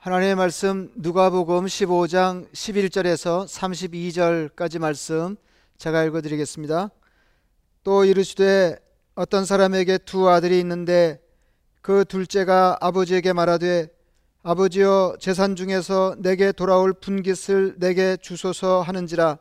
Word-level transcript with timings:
하나님의 0.00 0.36
말씀 0.36 0.92
누가복음 0.94 1.66
15장 1.66 2.48
11절에서 2.52 3.46
32절까지 3.48 4.78
말씀 4.78 5.34
제가 5.76 6.04
읽어 6.04 6.20
드리겠습니다. 6.20 6.90
또 7.82 8.04
이르시되 8.04 8.78
어떤 9.16 9.44
사람에게 9.44 9.98
두 9.98 10.30
아들이 10.30 10.60
있는데 10.60 11.20
그 11.82 12.04
둘째가 12.04 12.78
아버지에게 12.80 13.32
말하되 13.32 13.88
아버지여 14.44 15.16
재산 15.18 15.56
중에서 15.56 16.14
내게 16.18 16.52
돌아올 16.52 16.92
분깃을 16.92 17.74
내게 17.78 18.16
주소서 18.16 18.80
하는지라 18.82 19.38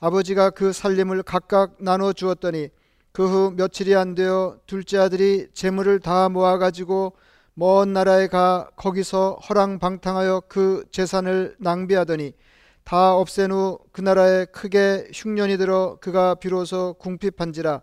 아버지가 0.00 0.50
그 0.50 0.72
살림을 0.72 1.22
각각 1.22 1.76
나눠 1.78 2.12
주었더니 2.12 2.70
그 3.12 3.28
후 3.28 3.52
며칠이 3.54 3.94
안 3.94 4.16
되어 4.16 4.58
둘째 4.66 4.98
아들이 4.98 5.46
재물을 5.54 6.00
다 6.00 6.28
모아 6.28 6.58
가지고 6.58 7.12
먼 7.54 7.92
나라에 7.92 8.28
가 8.28 8.70
거기서 8.76 9.38
허랑방탕하여 9.48 10.44
그 10.48 10.84
재산을 10.90 11.54
낭비하더니 11.58 12.32
다 12.84 13.14
없앤 13.14 13.52
후 13.52 13.78
그 13.92 14.00
나라에 14.00 14.46
크게 14.46 15.08
흉년이 15.12 15.58
들어 15.58 15.98
그가 16.00 16.34
비로소 16.34 16.94
궁핍한지라 16.94 17.82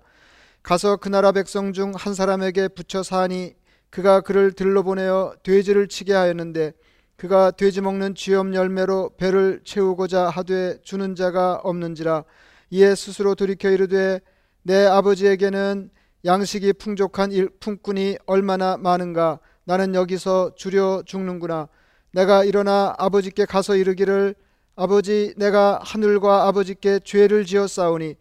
가서 0.63 0.97
그 0.97 1.07
나라 1.09 1.31
백성 1.31 1.71
중 1.71 1.93
한 1.95 2.13
사람에게 2.13 2.67
붙여 2.69 3.03
사하니 3.03 3.53
그가 3.91 4.21
그를 4.21 4.51
들러보내어 4.51 5.35
돼지를 5.43 5.87
치게 5.87 6.13
하였는데 6.13 6.73
그가 7.15 7.51
돼지 7.51 7.81
먹는 7.81 8.15
쥐염 8.15 8.55
열매로 8.55 9.11
배를 9.17 9.61
채우고자 9.63 10.29
하되 10.29 10.79
주는 10.81 11.15
자가 11.15 11.55
없는지라 11.63 12.23
이에 12.71 12.95
스스로 12.95 13.35
돌이켜 13.35 13.69
이르되 13.69 14.19
내 14.63 14.85
아버지에게는 14.85 15.89
양식이 16.25 16.73
풍족한 16.73 17.31
품꾼이 17.59 18.17
얼마나 18.25 18.77
많은가 18.77 19.39
나는 19.69 19.93
여기서 19.93 20.53
주려 20.55 21.03
죽는구나. 21.05 21.67
내가 22.11 22.43
일어나 22.43 22.95
아버지께 22.97 23.45
가서 23.45 23.75
이르기를 23.75 24.33
아버지 24.75 25.35
내가 25.37 25.79
하늘과 25.83 26.47
아버지께 26.47 27.01
죄를 27.03 27.45
지었사오니 27.45 28.15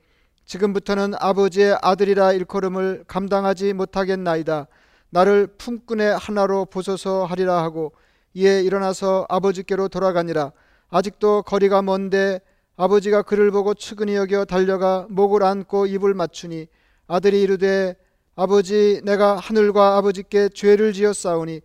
지금부터는 0.44 1.14
아버지의 1.18 1.78
아들이라 1.80 2.34
일컬음을 2.34 3.04
감당하지 3.06 3.72
못하겠나이다. 3.72 4.66
나를 5.08 5.46
품꾼의 5.46 6.18
하나로 6.18 6.66
보소서 6.66 7.24
하리라 7.24 7.62
하고 7.62 7.92
이에 8.34 8.60
일어나서 8.60 9.24
아버지께로 9.30 9.88
돌아가니라. 9.88 10.52
아직도 10.90 11.44
거리가 11.44 11.80
먼데 11.80 12.42
아버지가 12.76 13.22
그를 13.22 13.50
보고 13.52 13.72
측은히 13.72 14.16
여겨 14.16 14.44
달려가 14.44 15.06
목을 15.08 15.42
안고 15.42 15.86
입을 15.86 16.12
맞추니 16.12 16.66
아들이 17.06 17.40
이르되 17.40 17.96
아버지 18.40 19.00
내가 19.02 19.34
하늘과 19.34 19.96
아버지께 19.96 20.50
죄를 20.50 20.92
지었사오니 20.92 21.60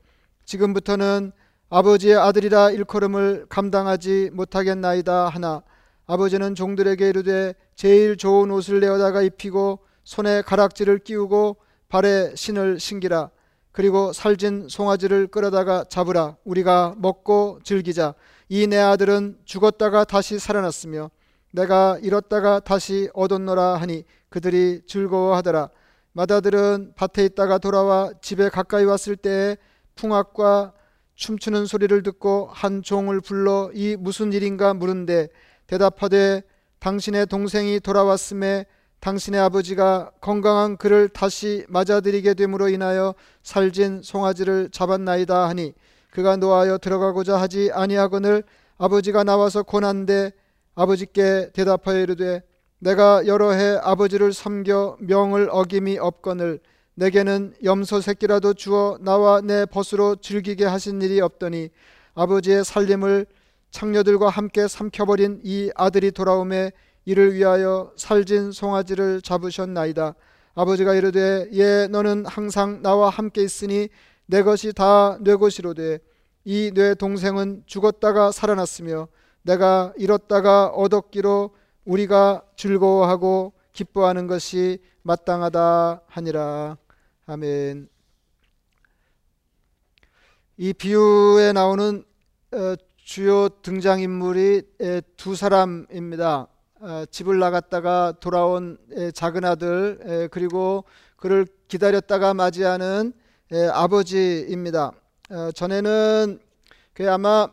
지금부터는 0.45 1.31
아버지의 1.69 2.15
아들이라 2.15 2.71
일컬음을 2.71 3.45
감당하지 3.47 4.31
못하겠나이다 4.33 5.27
하나 5.29 5.61
아버지는 6.07 6.55
종들에게 6.55 7.09
이르되 7.09 7.53
제일 7.75 8.17
좋은 8.17 8.49
옷을 8.49 8.79
내어다가 8.79 9.21
입히고 9.21 9.81
손에 10.03 10.41
가락지를 10.41 10.97
끼우고 10.97 11.57
발에 11.89 12.33
신을 12.35 12.79
신기라. 12.79 13.29
그리고 13.71 14.11
살진 14.11 14.65
송아지를 14.67 15.27
끌어다가 15.27 15.85
잡으라. 15.87 16.37
우리가 16.43 16.95
먹고 16.97 17.59
즐기자. 17.63 18.15
이 18.49 18.65
내 18.65 18.77
아들은 18.79 19.37
죽었다가 19.45 20.05
다시 20.05 20.39
살아났으며 20.39 21.11
내가 21.51 21.99
잃었다가 22.01 22.61
다시 22.61 23.11
얻었노라 23.13 23.75
하니 23.75 24.05
그들이 24.29 24.81
즐거워하더라 24.87 25.69
마다들은 26.13 26.93
밭에 26.95 27.25
있다가 27.25 27.57
돌아와 27.57 28.11
집에 28.21 28.49
가까이 28.49 28.85
왔을 28.85 29.15
때에 29.15 29.57
풍악과 29.95 30.73
춤추는 31.15 31.65
소리를 31.65 32.03
듣고 32.03 32.49
한 32.51 32.81
종을 32.81 33.19
불러 33.19 33.71
이 33.73 33.95
무슨 33.99 34.31
일인가 34.31 34.73
물은데 34.73 35.29
대답하되 35.67 36.43
당신의 36.79 37.27
동생이 37.27 37.79
돌아왔음에 37.79 38.65
당신의 38.99 39.41
아버지가 39.41 40.11
건강한 40.21 40.77
그를 40.77 41.09
다시 41.09 41.65
맞아들이게 41.67 42.35
됨으로 42.35 42.69
인하여 42.69 43.15
살진 43.41 44.01
송아지를 44.01 44.69
잡았나이다 44.71 45.49
하니 45.49 45.73
그가 46.09 46.37
노하여 46.37 46.77
들어가고자 46.77 47.37
하지 47.37 47.71
아니하거늘 47.73 48.43
아버지가 48.77 49.23
나와서 49.23 49.63
고난데 49.63 50.31
아버지께 50.75 51.51
대답하여 51.53 51.99
이르되 51.99 52.43
내가 52.83 53.25
여러 53.27 53.51
해 53.51 53.79
아버지를 53.81 54.33
섬겨 54.33 54.97
명을 54.99 55.47
어김이 55.49 55.99
없거늘 55.99 56.59
내게는 56.95 57.53
염소 57.63 58.01
새끼라도 58.01 58.53
주어 58.53 58.97
나와 58.99 59.39
내 59.39 59.65
벗으로 59.65 60.17
즐기게 60.17 60.65
하신 60.65 61.01
일이 61.01 61.21
없더니 61.21 61.69
아버지의 62.13 62.65
살림을 62.65 63.25
창녀들과 63.71 64.27
함께 64.27 64.67
삼켜버린 64.67 65.39
이 65.45 65.71
아들이 65.75 66.11
돌아오매 66.11 66.73
이를 67.05 67.33
위하여 67.33 67.91
살진 67.95 68.51
송아지를 68.51 69.21
잡으셨나이다. 69.21 70.13
아버지가 70.53 70.93
이르되 70.93 71.47
예 71.53 71.87
너는 71.87 72.25
항상 72.25 72.81
나와 72.81 73.09
함께 73.09 73.41
있으니 73.43 73.87
내 74.25 74.43
것이 74.43 74.73
다 74.73 75.17
내 75.21 75.35
것이로되 75.35 75.99
이 76.43 76.71
내 76.75 76.95
동생은 76.95 77.63
죽었다가 77.65 78.33
살아났으며 78.33 79.07
내가 79.43 79.93
잃었다가 79.97 80.67
얻었기로 80.67 81.51
우리가 81.85 82.43
즐거워하고 82.55 83.53
기뻐하는 83.73 84.27
것이 84.27 84.79
마땅하다 85.01 86.01
하니라. 86.07 86.77
아멘. 87.25 87.89
이 90.57 90.73
비유에 90.73 91.51
나오는 91.53 92.03
어, 92.51 92.75
주요 92.97 93.49
등장인물이 93.49 94.61
두 95.17 95.35
사람입니다. 95.35 96.47
어, 96.79 97.05
집을 97.09 97.39
나갔다가 97.39 98.13
돌아온 98.19 98.77
작은 99.13 99.43
아들 99.43 100.29
그리고 100.31 100.83
그를 101.17 101.47
기다렸다가 101.67 102.33
맞이하는 102.33 103.13
아버지입니다. 103.71 104.91
어, 105.29 105.51
전에는 105.51 106.39
그 106.93 107.11
아마 107.11 107.47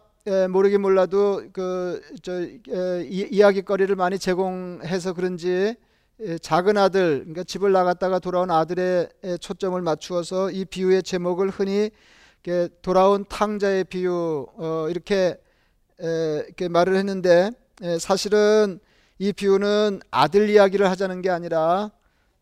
모르긴 0.50 0.82
몰라도 0.82 1.42
그저 1.52 2.46
이야기거리를 3.08 3.94
많이 3.96 4.18
제공해서 4.18 5.14
그런지 5.14 5.74
작은 6.42 6.76
아들 6.76 7.20
그러니까 7.20 7.44
집을 7.44 7.72
나갔다가 7.72 8.18
돌아온 8.18 8.50
아들의 8.50 9.08
초점을 9.40 9.80
맞추어서 9.80 10.50
이 10.50 10.64
비유의 10.66 11.02
제목을 11.02 11.48
흔히 11.48 11.90
돌아온 12.82 13.24
탕자의 13.28 13.84
비유 13.84 14.46
어, 14.56 14.86
이렇게 14.90 15.36
이렇게 15.98 16.68
말을 16.68 16.96
했는데 16.96 17.50
사실은 17.98 18.80
이 19.18 19.32
비유는 19.32 20.00
아들 20.10 20.48
이야기를 20.48 20.88
하자는 20.88 21.22
게 21.22 21.30
아니라 21.30 21.90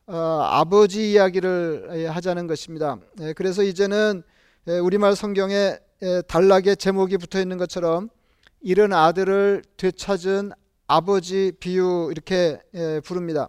어, 0.06 0.16
아버지 0.42 1.12
이야기를 1.12 2.10
하자는 2.14 2.46
것입니다. 2.46 2.98
그래서 3.36 3.62
이제는 3.62 4.22
우리말 4.66 5.14
성경에 5.14 5.78
단락에 6.26 6.74
제목이 6.74 7.16
붙어 7.18 7.40
있는 7.40 7.58
것처럼 7.58 8.08
이런 8.60 8.92
아들을 8.92 9.62
되찾은 9.76 10.52
아버지 10.86 11.52
비유 11.60 12.08
이렇게 12.10 12.60
부릅니다. 13.04 13.48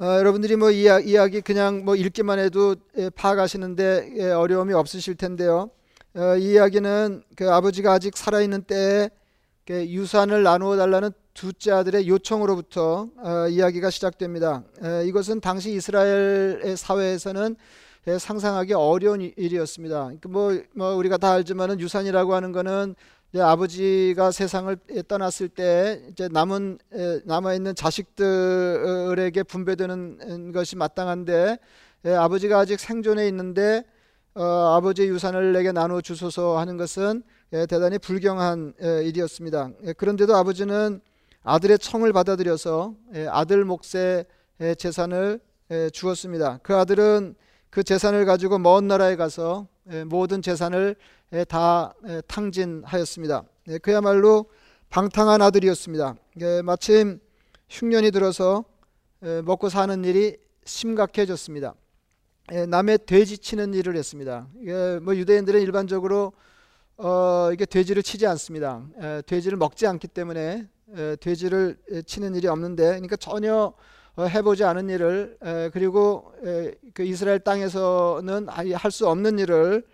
어, 0.00 0.04
여러분들이 0.18 0.56
뭐 0.56 0.70
이야, 0.70 0.98
이야기 0.98 1.40
그냥 1.40 1.84
뭐 1.84 1.94
읽기만 1.94 2.38
해도 2.38 2.74
파악하시는데 3.14 4.32
어려움이 4.32 4.72
없으실 4.72 5.14
텐데요. 5.14 5.70
어, 6.14 6.36
이 6.36 6.52
이야기는 6.52 7.22
그 7.36 7.50
아버지가 7.50 7.92
아직 7.92 8.16
살아있는 8.16 8.62
때에 8.64 9.10
유산을 9.70 10.42
나누어 10.42 10.76
달라는 10.76 11.10
둘째 11.34 11.70
아들의 11.70 12.08
요청으로부터 12.08 13.08
어, 13.16 13.48
이야기가 13.48 13.90
시작됩니다. 13.90 14.64
에, 14.82 15.06
이것은 15.06 15.40
당시 15.40 15.72
이스라엘의 15.72 16.76
사회에서는 16.76 17.52
에, 17.52 17.56
상상하기 18.18 18.74
어려운 18.74 19.20
일이었습니다. 19.20 20.04
그러니까 20.04 20.28
뭐, 20.28 20.58
뭐 20.74 20.94
우리가 20.96 21.16
다 21.18 21.32
알지만은 21.32 21.80
유산이라고 21.80 22.34
하는 22.34 22.52
거는 22.52 22.94
아버지가 23.34 24.30
세상을 24.30 24.76
떠났을 25.08 25.48
때 25.48 26.02
이제 26.10 26.28
남은 26.28 26.78
남아 27.24 27.54
있는 27.54 27.74
자식들에게 27.74 29.42
분배되는 29.44 30.52
것이 30.52 30.76
마땅한데 30.76 31.58
아버지가 32.04 32.58
아직 32.58 32.80
생존해 32.80 33.26
있는데 33.28 33.84
어, 34.34 34.42
아버지의 34.42 35.08
유산을 35.08 35.52
내게 35.52 35.72
나눠 35.72 36.00
주소서 36.00 36.58
하는 36.58 36.78
것은 36.78 37.22
예, 37.52 37.66
대단히 37.66 37.98
불경한 37.98 38.72
예, 38.82 39.04
일이었습니다. 39.04 39.70
예, 39.84 39.92
그런데도 39.92 40.34
아버지는 40.34 41.02
아들의 41.42 41.78
청을 41.78 42.14
받아들여서 42.14 42.94
예, 43.14 43.26
아들 43.28 43.66
몫의 43.66 44.24
예, 44.60 44.74
재산을 44.74 45.38
예, 45.70 45.90
주었습니다. 45.90 46.60
그 46.62 46.74
아들은 46.74 47.34
그 47.72 47.82
재산을 47.82 48.26
가지고 48.26 48.58
먼 48.58 48.86
나라에 48.86 49.16
가서 49.16 49.66
모든 50.04 50.42
재산을 50.42 50.94
다 51.48 51.94
탕진하였습니다. 52.28 53.44
그야말로 53.80 54.44
방탕한 54.90 55.40
아들이었습니다. 55.40 56.14
마침 56.64 57.18
흉년이 57.70 58.10
들어서 58.10 58.66
먹고 59.20 59.70
사는 59.70 60.04
일이 60.04 60.36
심각해졌습니다. 60.66 61.74
남의 62.68 62.98
돼지 63.06 63.38
치는 63.38 63.72
일을 63.72 63.96
했습니다. 63.96 64.48
뭐 65.00 65.16
유대인들은 65.16 65.62
일반적으로 65.62 66.34
어, 66.98 67.48
이게 67.54 67.64
돼지를 67.64 68.02
치지 68.02 68.26
않습니다. 68.26 68.86
에, 69.00 69.22
돼지를 69.22 69.56
먹지 69.56 69.86
않기 69.86 70.08
때문에 70.08 70.68
에, 70.94 71.16
돼지를 71.16 71.78
에, 71.90 72.02
치는 72.02 72.34
일이 72.34 72.46
없는데, 72.46 72.84
그러니까 72.84 73.16
전혀 73.16 73.54
어, 73.54 73.74
해보지 74.18 74.64
않은 74.64 74.90
일을 74.90 75.36
에, 75.42 75.70
그리고 75.72 76.32
에, 76.44 76.74
그 76.94 77.02
이스라엘 77.02 77.40
땅에서는 77.40 78.48
할 78.48 78.90
수 78.90 79.08
없는 79.08 79.38
일을 79.38 79.84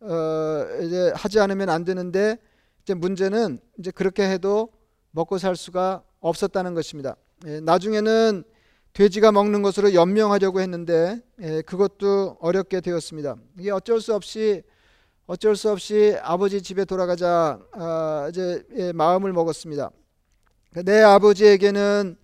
어, 0.00 0.66
이제 0.82 1.12
하지 1.14 1.40
않으면 1.40 1.68
안 1.68 1.84
되는데 1.84 2.38
이제 2.82 2.94
문제는 2.94 3.58
이제 3.78 3.90
그렇게 3.90 4.28
해도 4.28 4.68
먹고 5.10 5.38
살 5.38 5.56
수가 5.56 6.02
없었다는 6.20 6.74
것입니다. 6.74 7.16
예, 7.46 7.60
나중에는 7.60 8.44
돼지가 8.92 9.30
먹는 9.32 9.60
것으로 9.62 9.92
연명하려고 9.92 10.60
했는데 10.60 11.20
예, 11.42 11.62
그것도 11.62 12.38
어렵게 12.40 12.80
되었습니다. 12.80 13.36
이게 13.58 13.70
어쩔 13.70 14.00
수 14.00 14.14
없이 14.14 14.62
어쩔 15.26 15.56
수 15.56 15.70
없이 15.70 16.16
아버지 16.22 16.62
집에 16.62 16.84
돌아가자 16.84 17.58
아, 17.72 18.26
이제 18.30 18.62
예, 18.76 18.92
마음을 18.92 19.32
먹었습니다. 19.32 19.90
내 20.84 21.02
아버지에게는 21.02 22.16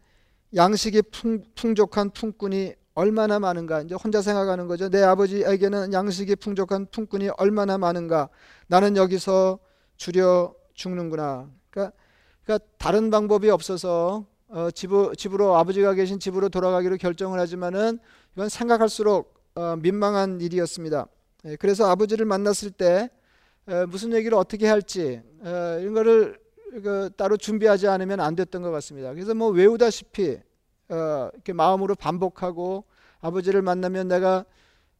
양식이 0.54 1.02
풍, 1.10 1.42
풍족한 1.54 2.10
품꾼이 2.10 2.74
얼마나 2.94 3.38
많은가 3.38 3.82
이제 3.82 3.94
혼자 3.94 4.20
생각하는 4.20 4.66
거죠. 4.68 4.90
내 4.90 5.02
아버지에게는 5.02 5.92
양식이 5.92 6.36
풍족한 6.36 6.88
품꾼이 6.90 7.30
얼마나 7.38 7.78
많은가. 7.78 8.28
나는 8.66 8.96
여기서 8.96 9.58
줄여 9.96 10.54
죽는구나. 10.74 11.48
그러니까, 11.70 11.96
그러니까 12.44 12.66
다른 12.78 13.10
방법이 13.10 13.48
없어서 13.48 14.26
어, 14.48 14.70
집으로, 14.70 15.14
집으로 15.14 15.56
아버지가 15.56 15.94
계신 15.94 16.18
집으로 16.18 16.50
돌아가기로 16.50 16.98
결정을 16.98 17.40
하지만은 17.40 17.98
이건 18.34 18.50
생각할수록 18.50 19.32
어, 19.54 19.76
민망한 19.76 20.40
일이었습니다. 20.40 21.06
예, 21.46 21.56
그래서 21.56 21.88
아버지를 21.90 22.26
만났을 22.26 22.70
때 22.70 23.08
에, 23.68 23.84
무슨 23.86 24.12
얘기를 24.12 24.36
어떻게 24.36 24.66
할지 24.66 25.22
에, 25.44 25.78
이런 25.80 25.94
거를 25.94 26.41
그, 26.80 27.10
따로 27.16 27.36
준비하지 27.36 27.88
않으면 27.88 28.20
안 28.20 28.34
됐던 28.34 28.62
것 28.62 28.70
같습니다. 28.70 29.12
그래서 29.12 29.34
뭐 29.34 29.48
외우다시피 29.48 30.38
어, 30.88 31.30
이렇게 31.34 31.52
마음으로 31.52 31.94
반복하고 31.94 32.84
아버지를 33.20 33.62
만나면 33.62 34.08
내가 34.08 34.44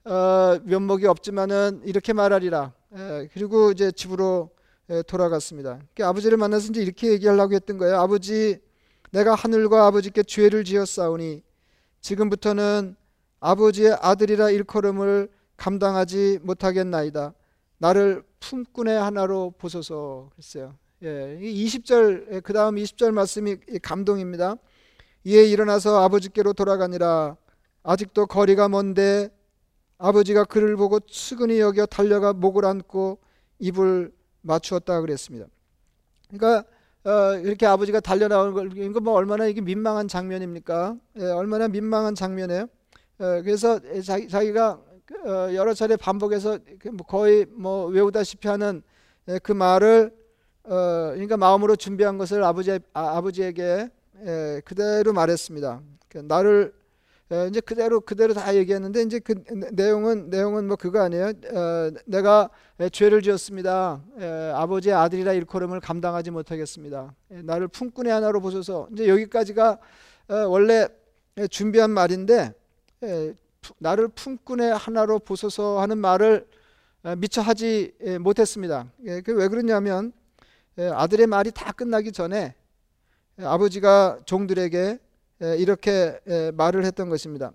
어, 0.04 0.58
면목이 0.64 1.06
없지만은 1.06 1.82
이렇게 1.84 2.12
말하리라. 2.12 2.72
에, 2.94 3.28
그리고 3.32 3.70
이제 3.70 3.90
집으로 3.90 4.50
에, 4.90 5.02
돌아갔습니다. 5.02 5.78
그러니까 5.94 6.08
아버지를 6.08 6.36
만나서 6.36 6.68
이제 6.70 6.82
이렇게 6.82 7.10
얘기하려고 7.12 7.54
했던 7.54 7.78
거예요. 7.78 7.96
아버지, 7.96 8.58
내가 9.10 9.34
하늘과 9.34 9.86
아버지께 9.86 10.24
죄를 10.24 10.64
지었사오니 10.64 11.42
지금부터는 12.00 12.96
아버지의 13.40 13.96
아들이라 14.00 14.50
일컬음을 14.50 15.28
감당하지 15.56 16.40
못하겠나이다. 16.42 17.34
나를 17.78 18.22
품꾼의 18.40 18.98
하나로 18.98 19.54
보소서 19.56 20.30
그랬어요. 20.32 20.74
예, 21.04 21.36
20절 21.40 22.44
그 22.44 22.52
다음 22.52 22.76
20절 22.76 23.10
말씀이 23.10 23.56
감동입니다. 23.82 24.54
이에 25.24 25.44
일어나서 25.44 26.00
아버지께로 26.04 26.52
돌아가니라 26.52 27.36
아직도 27.82 28.26
거리가 28.26 28.68
먼데 28.68 29.28
아버지가 29.98 30.44
그를 30.44 30.76
보고 30.76 31.00
측은히 31.00 31.58
여겨 31.58 31.86
달려가 31.86 32.32
목을 32.32 32.64
안고 32.64 33.18
입을 33.58 34.12
맞추었다 34.42 35.00
그랬습니다. 35.00 35.46
그러니까 36.28 36.68
어, 37.04 37.34
이렇게 37.34 37.66
아버지가 37.66 37.98
달려 37.98 38.28
나오는 38.28 38.52
걸 38.52 38.76
이거 38.78 39.00
뭐 39.00 39.14
얼마나 39.14 39.46
이게 39.46 39.60
민망한 39.60 40.06
장면입니까? 40.06 40.96
예, 41.18 41.24
얼마나 41.24 41.66
민망한 41.66 42.14
장면이에요. 42.14 42.62
어, 43.18 43.42
그래서 43.42 43.80
자기, 44.04 44.28
자기가 44.28 44.80
어, 45.26 45.54
여러 45.54 45.74
차례 45.74 45.96
반복해서 45.96 46.60
뭐 46.92 47.04
거의 47.06 47.44
뭐 47.50 47.86
외우다시피 47.86 48.46
하는 48.46 48.84
예, 49.26 49.40
그 49.40 49.50
말을 49.50 50.12
어, 50.16 50.21
그러니까 50.64 51.36
마음으로 51.36 51.76
준비한 51.76 52.18
것을 52.18 52.44
아버지 52.44 52.78
아, 52.92 53.16
아버지에게 53.16 53.90
예, 54.24 54.62
그대로 54.64 55.12
말했습니다. 55.12 55.80
그 56.08 56.18
나를 56.18 56.72
예, 57.32 57.46
이제 57.48 57.60
그대로 57.60 58.00
그대로 58.00 58.34
다 58.34 58.54
얘기했는데 58.54 59.02
이제 59.02 59.18
그 59.18 59.34
내용은 59.72 60.28
내용은 60.28 60.66
뭐 60.68 60.76
그거 60.76 61.00
아니에요. 61.00 61.28
어, 61.28 61.90
내가 62.04 62.50
예, 62.80 62.88
죄를 62.88 63.22
지었습니다. 63.22 64.02
예, 64.20 64.52
아버지의 64.54 64.94
아들이라 64.94 65.32
일컬음을 65.32 65.80
감당하지 65.80 66.30
못하겠습니다. 66.30 67.14
예, 67.32 67.42
나를 67.42 67.68
품꾼의 67.68 68.12
하나로 68.12 68.40
보소서. 68.40 68.88
이제 68.92 69.08
여기까지가 69.08 69.78
어, 70.28 70.34
원래 70.48 70.88
예, 71.38 71.46
준비한 71.48 71.90
말인데 71.90 72.52
예, 73.02 73.34
나를 73.78 74.08
품꾼의 74.08 74.74
하나로 74.74 75.18
보소서 75.20 75.80
하는 75.80 75.98
말을 75.98 76.46
어, 77.04 77.16
미처 77.16 77.40
하지 77.40 77.94
예, 78.04 78.18
못했습니다. 78.18 78.86
예, 79.06 79.20
그왜 79.22 79.48
그러냐면 79.48 80.12
예, 80.14 80.21
아들의 80.78 81.26
말이 81.26 81.50
다 81.50 81.72
끝나기 81.72 82.12
전에 82.12 82.54
예, 83.38 83.44
아버지가 83.44 84.20
종들에게 84.24 84.98
예, 85.42 85.56
이렇게 85.56 86.18
말을 86.54 86.84
했던 86.84 87.08
것입니다. 87.08 87.52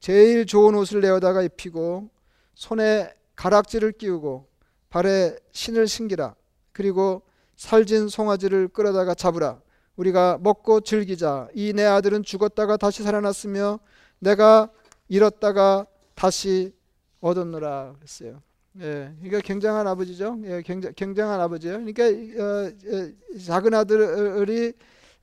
제일 0.00 0.46
좋은 0.46 0.74
옷을 0.74 1.00
내어다가 1.00 1.42
입히고 1.42 2.08
손에 2.54 3.12
가락지를 3.34 3.92
끼우고 3.92 4.46
발에 4.88 5.36
신을 5.52 5.88
신기라. 5.88 6.34
그리고 6.72 7.22
살진 7.56 8.08
송아지를 8.08 8.68
끌어다가 8.68 9.14
잡으라. 9.14 9.60
우리가 9.96 10.38
먹고 10.40 10.80
즐기자. 10.82 11.48
이 11.54 11.72
내 11.74 11.84
아들은 11.84 12.22
죽었다가 12.22 12.76
다시 12.76 13.02
살아났으며 13.02 13.78
내가 14.18 14.70
잃었다가 15.08 15.86
다시 16.14 16.74
얻었노라 17.20 17.94
그랬어요. 17.98 18.42
예, 18.80 19.12
그러니까 19.20 19.40
굉장한 19.40 19.86
아버지죠. 19.86 20.38
예, 20.44 20.62
굉장, 20.62 20.92
굉장한 20.94 21.40
아버지예요. 21.40 21.82
그러니까 21.84 22.04
어, 22.42 22.66
어, 22.66 23.38
작은 23.44 23.72
아들이 23.72 24.72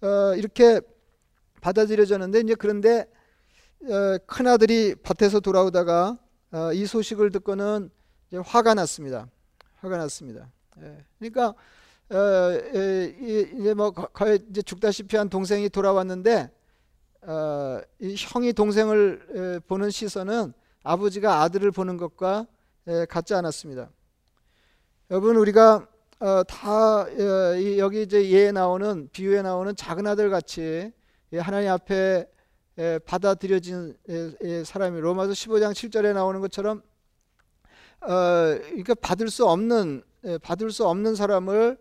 어, 0.01 0.35
이렇게 0.35 0.81
받아들여졌는데 1.61 2.39
이제 2.39 2.55
그런데 2.55 3.05
어, 3.83 4.17
큰 4.25 4.47
아들이 4.47 4.95
밭에서 4.95 5.39
돌아오다가 5.39 6.17
어, 6.51 6.73
이 6.73 6.85
소식을 6.85 7.31
듣고는 7.31 7.89
화가 8.33 8.73
났습니다. 8.73 9.27
화가 9.77 9.97
났습니다. 9.97 10.49
예, 10.81 11.03
그러니까 11.19 11.53
어, 12.09 12.59
예, 12.73 13.15
이제 13.59 13.73
뭐 13.75 13.91
거의 13.91 14.39
이제 14.49 14.63
죽다시피 14.63 15.15
한 15.15 15.29
동생이 15.29 15.69
돌아왔는데 15.69 16.49
어, 17.21 17.79
이 17.99 18.15
형이 18.17 18.53
동생을 18.53 19.27
에, 19.35 19.59
보는 19.67 19.91
시선은 19.91 20.53
아버지가 20.83 21.41
아들을 21.41 21.71
보는 21.71 21.97
것과 21.97 22.47
에, 22.87 23.05
같지 23.05 23.33
않았습니다. 23.33 23.89
여러분 25.09 25.35
우리가 25.37 25.87
어, 26.19 26.43
다 26.43 27.01
어, 27.01 27.77
여기 27.77 28.01
이제 28.01 28.29
예에 28.29 28.51
나오는 28.51 29.09
비유에 29.11 29.41
나오는 29.41 29.75
작은 29.75 30.07
아들 30.07 30.29
같이 30.29 30.91
하나님 31.33 31.69
앞에 31.71 32.25
에, 32.77 32.99
받아들여진 32.99 33.95
사람이 34.65 34.99
로마서 34.99 35.31
15장 35.31 35.71
7절에 35.71 36.13
나오는 36.13 36.39
것처럼 36.41 36.81
어, 38.01 38.07
그러니까 38.07 38.95
받을 38.95 39.29
수 39.29 39.45
없는 39.45 40.03
받을 40.41 40.71
수 40.71 40.85
없는 40.87 41.15
사람을 41.15 41.77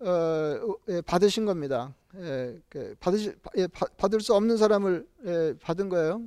어, 0.00 0.76
받으신 1.06 1.44
겁니다. 1.44 1.94
예, 2.16 2.58
그 2.68 2.94
받으시, 3.00 3.32
예, 3.56 3.66
받을 3.66 4.20
수 4.20 4.34
없는 4.34 4.56
사람을 4.56 5.06
예, 5.26 5.54
받은 5.60 5.88
거예요. 5.88 6.22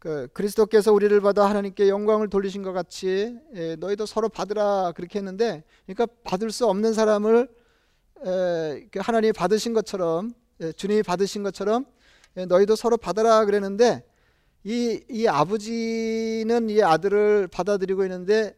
예, 0.00 0.08
그 0.08 0.28
그리스도께서 0.32 0.92
우리를 0.92 1.20
받아 1.20 1.48
하나님께 1.48 1.88
영광을 1.88 2.28
돌리신 2.28 2.62
것 2.62 2.72
같이 2.72 3.38
예, 3.54 3.76
너희도 3.76 4.06
서로 4.06 4.28
받으라 4.28 4.92
그렇게 4.96 5.18
했는데, 5.18 5.62
그러니까 5.86 6.06
받을 6.24 6.50
수 6.50 6.66
없는 6.66 6.94
사람을 6.94 7.48
예, 8.26 8.88
그 8.90 8.98
하나님이 9.00 9.32
받으신 9.32 9.74
것처럼 9.74 10.32
예, 10.60 10.72
주님이 10.72 11.02
받으신 11.02 11.42
것처럼 11.42 11.84
예, 12.36 12.46
너희도 12.46 12.76
서로 12.76 12.96
받아라 12.96 13.44
그랬는데 13.44 14.04
이, 14.64 15.02
이 15.08 15.26
아버지는 15.26 16.70
이 16.70 16.82
아들을 16.82 17.48
받아들이고 17.48 18.02
있는데 18.04 18.54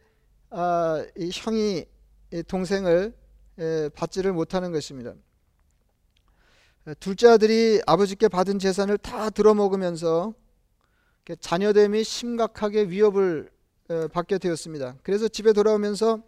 아, 0.50 1.04
이 1.16 1.30
형이 1.32 1.84
이 2.32 2.42
동생을 2.44 3.14
예, 3.58 3.90
받지를 3.94 4.32
못하는 4.32 4.72
것입니다. 4.72 5.14
둘째 6.98 7.28
아들이 7.28 7.80
아버지께 7.86 8.26
받은 8.26 8.58
재산을 8.58 8.98
다 8.98 9.30
들어먹으면서 9.30 10.34
자녀됨이 11.40 12.04
심각하게 12.04 12.84
위협을 12.84 13.50
받게 14.12 14.38
되었습니다. 14.38 14.96
그래서 15.02 15.28
집에 15.28 15.52
돌아오면서 15.52 16.22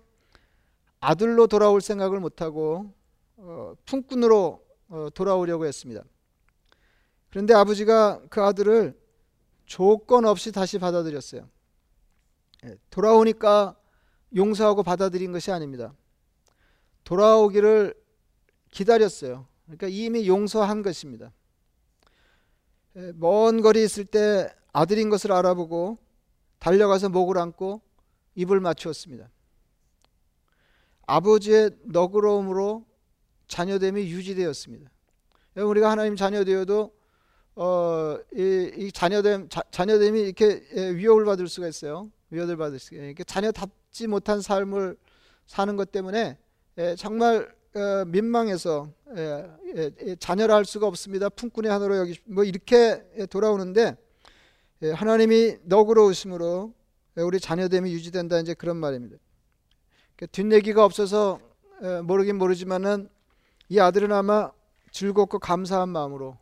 아들로 1.01 1.47
돌아올 1.47 1.81
생각을 1.81 2.21
못하고 2.21 2.93
어, 3.37 3.75
품꾼으로 3.85 4.65
어, 4.89 5.09
돌아오려고 5.13 5.67
했습니다. 5.67 6.03
그런데 7.31 7.53
아버지가 7.53 8.23
그 8.31 8.43
아들을 8.43 8.99
조건 9.67 10.25
없이 10.25 10.53
다시 10.53 10.79
받아들였어요. 10.79 11.49
예, 12.65 12.77
돌아오니까 12.91 13.77
용서하고 14.35 14.83
받아들인 14.83 15.33
것이 15.33 15.51
아닙니다. 15.51 15.95
돌아오기를 17.05 17.95
기다렸어요. 18.71 19.47
그러니까 19.67 19.89
이미 19.89 20.27
용서한 20.27 20.83
것입니다. 20.83 21.33
먼 23.15 23.61
거리 23.61 23.83
있을 23.83 24.05
때 24.05 24.49
아들인 24.75 25.09
것을 25.09 25.33
알아보고 25.33 25.99
달려가서 26.59 27.09
목을 27.09 27.39
안고 27.39 27.81
입을 28.35 28.61
맞추었습니다. 28.61 29.31
아버지의 31.07 31.71
너그러움으로 31.85 32.85
자녀됨이 33.47 34.11
유지되었습니다. 34.11 34.91
우리가 35.57 35.91
하나님 35.91 36.17
자녀되어도 36.17 36.93
어, 37.57 38.19
이, 38.35 38.73
이 38.77 38.91
자녀됨 38.91 39.49
자, 39.49 39.63
자녀됨이 39.71 40.21
이렇게 40.21 40.65
예, 40.75 40.91
위협을 40.91 41.25
받을 41.25 41.47
수가 41.47 41.69
있어요. 41.69 42.11
위협을 42.31 42.57
받을 42.57 42.81
수가. 42.81 42.97
이렇게 42.97 43.23
자녀답지 43.23 44.09
못한 44.09 44.41
삶을 44.41 44.97
사는 45.47 45.77
것 45.77 45.93
때문에 45.93 46.37
예, 46.79 46.97
정말 46.97 47.55
어, 47.77 48.05
민망해서 48.07 48.91
예, 49.17 49.49
예, 49.77 49.91
예, 50.03 50.17
자녀라 50.17 50.57
할 50.57 50.65
수가 50.65 50.89
없습니다. 50.89 51.29
품꾼의 51.29 51.71
하나로 51.71 51.97
여기 51.97 52.19
뭐 52.25 52.43
이렇게 52.43 53.05
예, 53.19 53.27
돌아오는데 53.27 53.83
예, 53.83 54.04
하나님이 54.93 55.59
너그러우심으로 55.65 56.75
예, 57.17 57.23
우리 57.23 57.39
자녀됨이 57.39 57.93
유지된다 57.93 58.39
이제 58.39 58.55
그런 58.55 58.77
말입니다. 58.77 59.17
그 60.17 60.27
뒷얘기가 60.27 60.85
없어서 60.85 61.41
예, 61.83 62.01
모르긴 62.01 62.37
모르지만은 62.37 63.09
이 63.69 63.79
아들은 63.79 64.13
아마 64.13 64.51
즐겁고 64.91 65.39
감사한 65.39 65.89
마음으로 65.89 66.37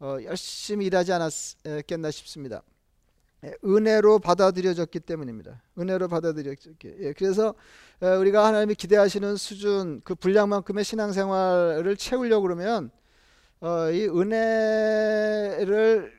어, 0.00 0.16
열심히 0.22 0.86
일하지 0.86 1.12
않았겠나 1.12 2.10
싶습니다. 2.10 2.62
예, 3.44 3.54
은혜로 3.64 4.18
받아들여졌기 4.20 5.00
때문입니다. 5.00 5.62
은혜로 5.78 6.08
받아들여졌기. 6.08 6.96
예, 7.00 7.12
그래서 7.12 7.54
어, 8.00 8.06
우리가 8.06 8.46
하나님이 8.46 8.74
기대하시는 8.74 9.36
수준 9.36 10.00
그 10.04 10.14
분량만큼의 10.14 10.84
신앙생활을 10.84 11.96
채우려고 11.96 12.42
그러면 12.42 12.90
어, 13.60 13.90
이 13.90 14.06
은혜를 14.06 15.66
그 15.66 16.17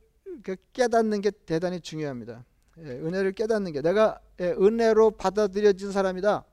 깨닫는 0.74 1.22
게 1.22 1.31
대단히 1.31 1.79
중요합니다. 1.79 2.46
예, 2.79 2.91
은혜를 2.91 3.34
깨닫는 3.34 3.72
게 3.72 3.81
내가 3.81 4.19
예, 4.39 4.51
은혜로 4.51 5.12
받아들여진 5.12 5.91
사람이다. 5.91 6.46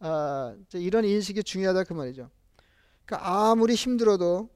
아, 0.00 0.56
이런 0.74 1.04
인식이 1.04 1.44
중요하다 1.44 1.84
그 1.84 1.92
말이죠. 1.92 2.30
그러니까 3.04 3.50
아무리 3.50 3.74
힘들어도 3.74 4.48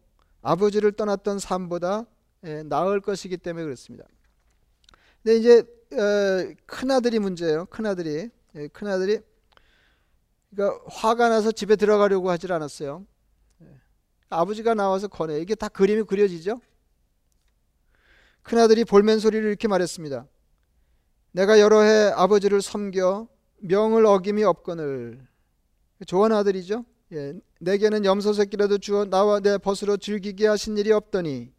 아버지를 0.43 0.93
떠났던 0.93 1.38
삶보다 1.38 2.07
예, 2.45 2.62
나을 2.62 3.00
것이기 3.00 3.37
때문에 3.37 3.64
그렇습니다. 3.64 4.04
근데 5.23 5.37
이제 5.37 5.61
어, 5.93 6.54
큰 6.66 6.90
아들이 6.90 7.19
문제예요. 7.19 7.66
큰 7.66 7.87
아들이 7.87 8.28
예, 8.57 8.69
큰 8.69 8.88
아들이 8.88 9.21
그러니까 10.54 10.85
화가 10.88 11.28
나서 11.28 11.52
집에 11.52 11.76
들어가려고 11.76 12.31
하질 12.31 12.52
않았어요. 12.52 13.07
예. 13.62 13.66
아버지가 14.31 14.75
나와서 14.75 15.09
권해. 15.09 15.40
이게 15.40 15.54
다 15.54 15.69
그림이 15.69 16.04
그려지죠. 16.04 16.61
큰 18.45 18.59
아들이 18.59 18.85
볼멘 18.85 19.19
소리를 19.19 19.49
이렇게 19.49 19.69
말했습니다. 19.69 20.27
내가 21.33 21.59
여러 21.59 21.81
해 21.81 22.13
아버지를 22.15 22.63
섬겨 22.63 23.27
명을 23.63 24.05
어김이 24.07 24.45
없거늘 24.45 25.27
좋은 26.07 26.31
아들이죠. 26.31 26.85
예, 27.13 27.33
내게는 27.61 28.05
염소 28.05 28.35
새끼라도 28.35 28.79
주어 28.79 29.07
나와 29.07 29.41
내 29.41 29.57
벗으로 29.57 29.97
즐기게 29.97 30.47
하신 30.47 30.77
일이 30.77 30.93
없더니 30.93 31.53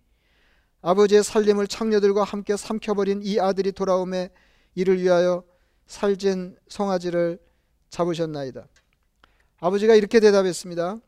아버지의 0.82 1.24
살림을 1.24 1.68
창녀들과 1.68 2.24
함께 2.24 2.56
삼켜버린 2.56 3.22
이 3.24 3.39
아들이 3.39 3.72
돌아오매 3.72 4.30
이를 4.75 5.01
위하여 5.01 5.44
살진 5.88 6.56
송아지를 6.68 7.39
잡으셨나이다. 7.89 8.68
아버지가 9.60 9.96
이렇게 9.96 10.20
대답했습니다. 10.20 11.00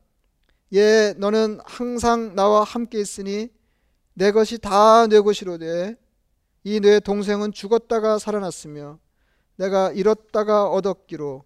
예, 0.73 1.13
너는 1.17 1.59
항상 1.65 2.33
나와 2.33 2.63
함께 2.63 2.99
있으니 2.99 3.49
내 4.17 4.31
것이 4.31 4.57
다 4.57 5.07
내 5.07 5.19
것이로되 5.21 5.95
이 6.63 6.79
내 6.81 6.99
동생은 6.99 7.51
죽었다가 7.51 8.17
살아났으며 8.17 8.99
내가 9.57 9.91
잃었다가 9.91 10.69
얻었기로 10.69 11.43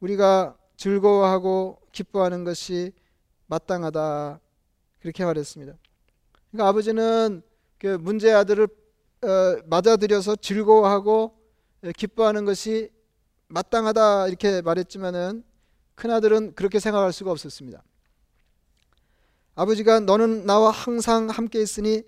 우리가 0.00 0.56
즐거워하고 0.76 1.78
기뻐하는 1.92 2.44
것이 2.44 2.92
마땅하다 3.46 4.40
그렇게 5.00 5.24
말했습니다. 5.24 5.74
그러니까 6.50 6.68
아버지는 6.68 7.42
그 7.78 7.98
문제 8.00 8.32
아들을 8.32 8.68
어, 9.22 9.26
맞아들여서 9.66 10.36
즐거워하고 10.36 11.36
기뻐하는 11.96 12.44
것이 12.44 12.90
마땅하다 13.48 14.28
이렇게 14.28 14.62
말했지만은 14.62 15.44
큰 15.94 16.10
아들은 16.10 16.54
그렇게 16.54 16.80
생각할 16.80 17.12
수가 17.12 17.30
없었습니다. 17.30 17.82
아버지가 19.54 20.00
너는 20.00 20.46
나와 20.46 20.70
항상 20.70 21.28
함께 21.28 21.60
있으니 21.60 22.02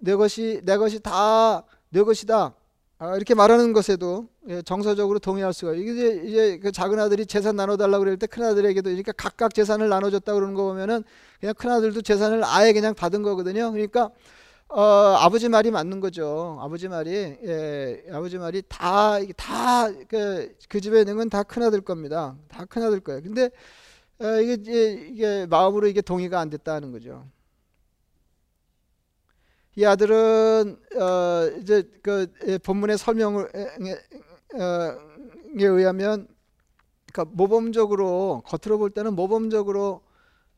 내 0.00 0.14
것이 0.16 0.60
내 0.64 0.76
것이 0.76 1.00
다 1.00 1.64
내 1.92 2.02
것이다 2.02 2.54
아, 2.98 3.16
이렇게 3.16 3.34
말하는 3.34 3.72
것에도 3.72 4.28
예, 4.48 4.62
정서적으로 4.62 5.18
동의할 5.18 5.52
수가 5.52 5.74
이게 5.74 6.22
이제 6.24 6.58
그 6.62 6.70
작은 6.70 6.98
아들이 7.00 7.26
재산 7.26 7.56
나눠 7.56 7.76
달라고 7.76 8.04
그럴 8.04 8.16
때 8.18 8.26
큰 8.28 8.44
아들에게도 8.44 8.90
이렇게 8.90 9.12
각각 9.16 9.54
재산을 9.54 9.88
나눠 9.88 10.10
줬다 10.10 10.34
그러는 10.34 10.54
거 10.54 10.62
보면은 10.64 11.02
그냥 11.40 11.54
큰 11.58 11.70
아들도 11.70 12.02
재산을 12.02 12.42
아예 12.44 12.72
그냥 12.72 12.94
받은 12.94 13.22
거거든요. 13.22 13.72
그러니까 13.72 14.10
어, 14.68 14.82
아버지 15.18 15.48
말이 15.48 15.70
맞는 15.72 15.98
거죠. 16.00 16.58
아버지 16.60 16.88
말이 16.88 17.10
예, 17.44 18.04
아버지 18.12 18.38
말이 18.38 18.62
다 18.68 19.18
다그 19.36 20.54
그 20.68 20.80
집에 20.80 21.00
있는 21.00 21.16
건 21.16 21.28
다 21.30 21.42
큰 21.42 21.62
아들 21.64 21.80
겁니다. 21.80 22.36
다 22.48 22.64
큰 22.66 22.82
아들 22.84 23.00
거예요. 23.00 23.22
근데 23.22 23.50
어, 24.20 24.40
이게 24.40 24.92
이게 25.10 25.46
마음으로 25.46 25.86
이게 25.88 26.00
동의가 26.02 26.38
안 26.40 26.50
됐다는 26.50 26.92
거죠. 26.92 27.26
이 29.76 29.84
아들은 29.84 30.78
어 30.96 31.58
이제 31.60 31.88
그 32.02 32.26
예, 32.46 32.58
본문의 32.58 32.98
설명을 32.98 33.44
어, 34.54 34.60
에 35.58 35.64
의하면 35.64 36.26
그러니까 37.12 37.34
모범적으로 37.36 38.42
겉으로 38.46 38.78
볼 38.78 38.90
때는 38.90 39.14
모범적으로 39.14 40.02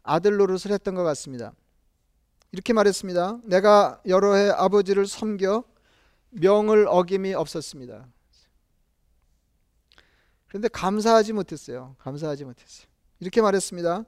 아들 0.02 0.36
노릇을 0.36 0.70
했던 0.70 0.94
것 0.94 1.02
같습니다. 1.04 1.52
이렇게 2.52 2.72
말했습니다. 2.72 3.40
내가 3.44 4.00
여러 4.06 4.34
해 4.34 4.50
아버지를 4.50 5.06
섬겨 5.06 5.64
명을 6.30 6.86
어김이 6.88 7.34
없었습니다. 7.34 8.06
그런데 10.48 10.68
감사하지 10.68 11.32
못했어요. 11.32 11.96
감사하지 11.98 12.44
못했어요. 12.44 12.86
이렇게 13.20 13.40
말했습니다. 13.40 14.04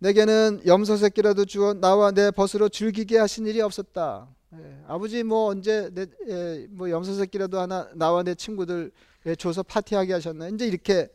내게는 0.00 0.62
염소 0.66 0.96
새끼라도 0.96 1.44
주어 1.44 1.74
나와 1.74 2.10
내 2.10 2.30
벗으로 2.30 2.68
즐기게 2.68 3.18
하신 3.18 3.46
일이 3.46 3.60
없었다. 3.60 4.28
예, 4.54 4.82
아버지 4.86 5.22
뭐 5.22 5.46
언제 5.48 5.90
내, 5.92 6.06
예, 6.28 6.66
뭐 6.70 6.88
염소 6.90 7.14
새끼라도 7.14 7.58
하나 7.60 7.88
나와 7.94 8.22
내 8.22 8.34
친구들 8.34 8.90
예, 9.26 9.34
줘서 9.34 9.62
파티하게 9.62 10.14
하셨나? 10.14 10.48
이제 10.48 10.66
이렇게 10.66 11.08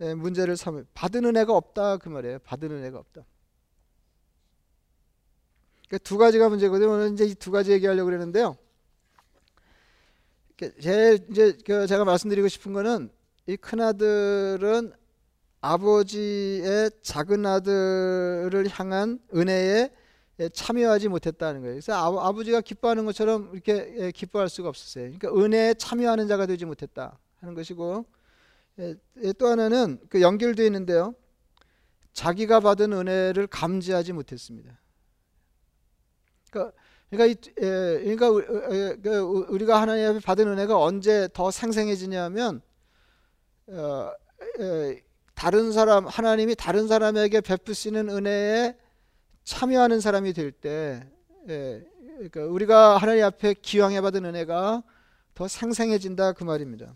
예, 0.00 0.14
문제를 0.14 0.56
삼을 0.56 0.86
받은 0.94 1.24
은혜가 1.26 1.54
없다 1.54 1.98
그 1.98 2.08
말이에요. 2.08 2.38
받은 2.40 2.70
은혜가 2.70 2.98
없다. 2.98 3.24
그러니까 5.88 5.98
두 6.08 6.16
가지가 6.18 6.48
문제거든요. 6.48 6.90
오늘 6.92 7.12
이제 7.12 7.24
이 7.26 7.34
두 7.34 7.50
가지 7.50 7.72
얘기하려고 7.72 8.06
그러는데요. 8.06 8.56
제일 10.80 11.18
이제 11.30 11.56
그 11.64 11.86
제가 11.86 12.04
말씀드리고 12.04 12.48
싶은 12.48 12.72
거는 12.72 13.10
이 13.46 13.56
큰 13.56 13.80
아들은 13.80 14.92
아버지의 15.62 16.90
작은 17.02 17.44
아들을 17.44 18.68
향한 18.70 19.18
은혜에 19.34 19.90
예, 19.90 19.90
참여하지 20.48 21.08
못했다는 21.08 21.60
거예요. 21.60 21.74
그래서 21.74 21.92
아, 21.92 22.32
버지가 22.32 22.62
기뻐하는 22.62 23.04
것처럼 23.04 23.50
이렇게 23.52 23.94
예, 23.98 24.10
기뻐할 24.10 24.48
수가 24.48 24.68
없었어요. 24.68 25.12
그러니까 25.12 25.28
은혜에 25.34 25.74
참여하는 25.74 26.28
자가 26.28 26.46
되지 26.46 26.64
못했다 26.64 27.18
하는 27.40 27.54
것이고 27.54 28.06
예, 28.78 28.94
또 29.38 29.48
하나는 29.48 29.98
그 30.08 30.22
연결되어 30.22 30.64
있는데요. 30.66 31.14
자기가 32.12 32.60
받은 32.60 32.92
은혜를 32.92 33.46
감지하지 33.46 34.12
못했습니다. 34.12 34.78
그러니까 36.50 36.76
그러니까, 37.10 37.26
이, 37.26 37.52
예, 37.60 38.16
그러니까 38.16 38.30
그 39.02 39.18
우리가 39.48 39.80
하나님 39.80 40.08
앞에 40.08 40.20
받은 40.20 40.46
은혜가 40.46 40.80
언제 40.80 41.28
더 41.34 41.50
생생해지냐면 41.50 42.62
어, 43.66 44.12
예, 44.60 45.02
다른 45.34 45.72
사람 45.72 46.06
하나님이 46.06 46.54
다른 46.54 46.86
사람에게 46.86 47.40
베푸시는 47.40 48.08
은혜에 48.08 48.76
참여하는 49.50 50.00
사람이 50.00 50.32
될때 50.32 51.04
예, 51.48 51.84
그러니까 52.04 52.44
우리가 52.44 52.96
하나님 52.98 53.24
앞에 53.24 53.54
기왕해 53.54 54.00
받은 54.00 54.24
은혜가 54.24 54.84
더 55.34 55.48
생생해진다 55.48 56.34
그 56.34 56.44
말입니다. 56.44 56.94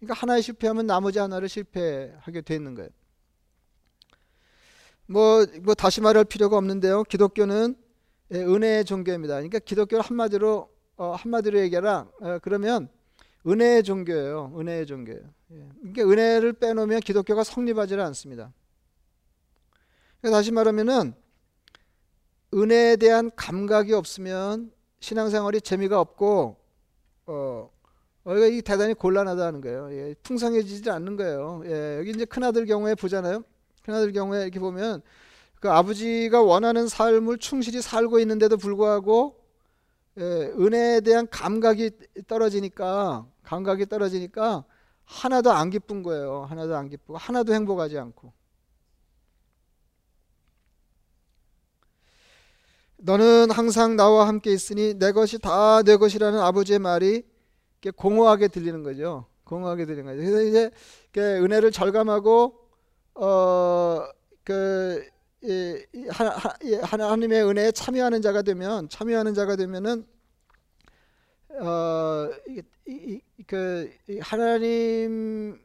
그러니까 0.00 0.20
하나에 0.20 0.40
실패하면 0.40 0.88
나머지 0.88 1.20
하나를 1.20 1.48
실패하게 1.48 2.40
되는 2.40 2.74
거예요. 2.74 2.90
뭐, 5.06 5.46
뭐 5.60 5.74
다시 5.74 6.00
말할 6.00 6.24
필요가 6.24 6.56
없는데요. 6.56 7.04
기독교는 7.04 7.76
예, 8.32 8.38
은혜의 8.38 8.84
종교입니다. 8.84 9.34
그러니까 9.34 9.60
기독교를 9.60 10.02
한마디로 10.02 10.68
어, 10.96 11.12
한마디로 11.12 11.60
얘기하라. 11.60 12.08
어, 12.20 12.38
그러면 12.42 12.88
은혜의 13.46 13.84
종교예요. 13.84 14.54
은혜의 14.58 14.86
종교예요. 14.86 15.22
예. 15.52 15.68
그러니까 15.82 16.02
은혜를 16.02 16.54
빼놓으면 16.54 16.98
기독교가 17.00 17.44
성립하지를 17.44 18.02
않습니다. 18.02 18.52
그러니까 20.20 20.38
다시 20.38 20.50
말하면은 20.50 21.21
은혜에 22.54 22.96
대한 22.96 23.30
감각이 23.34 23.92
없으면 23.92 24.70
신앙생활이 25.00 25.60
재미가 25.60 26.00
없고 26.00 26.56
어, 27.26 27.70
어 28.24 28.36
이거 28.36 28.62
대단히 28.62 28.94
곤란하다는 28.94 29.60
거예요. 29.62 29.92
예, 29.92 30.14
풍성해지지 30.22 30.90
않는 30.90 31.16
거예요. 31.16 31.62
예, 31.66 31.98
여기 31.98 32.10
이제 32.10 32.24
큰 32.24 32.44
아들 32.44 32.66
경우에 32.66 32.94
보잖아요. 32.94 33.42
큰아들 33.82 34.12
경우에 34.12 34.42
이렇게 34.42 34.60
보면 34.60 35.02
그 35.60 35.70
아버지가 35.70 36.42
원하는 36.42 36.88
삶을 36.88 37.38
충실히 37.38 37.80
살고 37.80 38.18
있는데도 38.20 38.56
불구하고 38.56 39.36
예, 40.18 40.22
은혜에 40.22 41.00
대한 41.00 41.26
감각이 41.30 41.90
떨어지니까 42.26 43.26
감각이 43.44 43.86
떨어지니까 43.86 44.64
하나도 45.04 45.52
안 45.52 45.70
기쁜 45.70 46.02
거예요. 46.02 46.44
하나도 46.48 46.76
안 46.76 46.88
기쁘고 46.88 47.16
하나도 47.16 47.54
행복하지 47.54 47.98
않고. 47.98 48.32
너는 53.04 53.50
항상 53.50 53.96
나와 53.96 54.28
함께 54.28 54.52
있으니 54.52 54.94
내 54.94 55.10
것이 55.10 55.38
다 55.38 55.82
내 55.84 55.96
것이라는 55.96 56.38
아버지의 56.38 56.78
말이 56.78 57.24
공허하게 57.96 58.46
들리는 58.46 58.84
거죠. 58.84 59.26
공허하게 59.44 59.86
들리는 59.86 60.04
거죠. 60.04 60.18
그래서 60.18 60.42
이제 60.42 60.70
은혜를 61.16 61.72
절감하고 61.72 62.60
어그 63.14 65.04
하나님의 66.82 67.44
은혜에 67.44 67.72
참여하는 67.72 68.22
자가 68.22 68.42
되면 68.42 68.88
참여하는 68.88 69.34
자가 69.34 69.56
되면은 69.56 70.06
어그 73.48 73.90
하나님의 74.20 75.58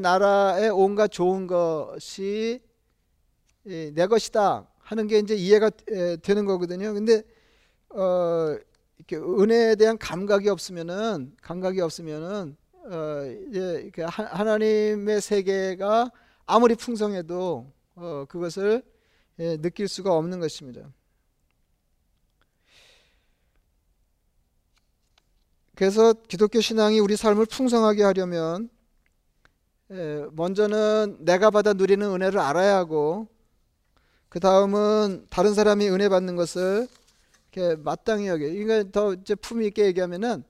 나라의 0.00 0.70
온갖 0.70 1.10
좋은 1.10 1.48
것이 1.48 2.62
내 3.64 4.06
것이다 4.06 4.68
하는 4.92 5.06
게 5.06 5.18
이제 5.18 5.34
이해가 5.34 5.70
되는 6.22 6.44
거거든요. 6.44 6.92
근데 6.92 7.22
어 7.88 8.54
이렇게 8.98 9.16
은혜에 9.16 9.76
대한 9.76 9.96
감각이 9.96 10.50
없으면은 10.50 11.34
감각이 11.40 11.80
없으면은 11.80 12.58
어 12.84 13.24
이제 13.48 13.90
하나님의 13.96 15.22
세계가 15.22 16.10
아무리 16.44 16.74
풍성해도 16.74 17.72
어 17.94 18.26
그것을 18.28 18.82
예, 19.38 19.56
느낄 19.56 19.88
수가 19.88 20.12
없는 20.14 20.40
것입니다. 20.40 20.92
그래서 25.74 26.12
기독교 26.12 26.60
신앙이 26.60 27.00
우리 27.00 27.16
삶을 27.16 27.46
풍성하게 27.46 28.02
하려면 28.02 28.68
예, 29.90 30.26
먼저는 30.32 31.16
내가 31.20 31.50
받아 31.50 31.72
누리는 31.72 32.06
은혜를 32.06 32.38
알아야 32.38 32.76
하고 32.76 33.31
그 34.32 34.40
다음은 34.40 35.26
다른 35.28 35.52
사람이 35.52 35.90
은혜 35.90 36.08
받는 36.08 36.36
것을 36.36 36.88
이렇게 37.52 37.76
마땅히 37.76 38.28
여겨. 38.28 38.46
이거 38.46 38.82
더 38.90 39.12
이제 39.12 39.34
품위 39.34 39.66
있게 39.66 39.84
얘기하면은 39.84 40.42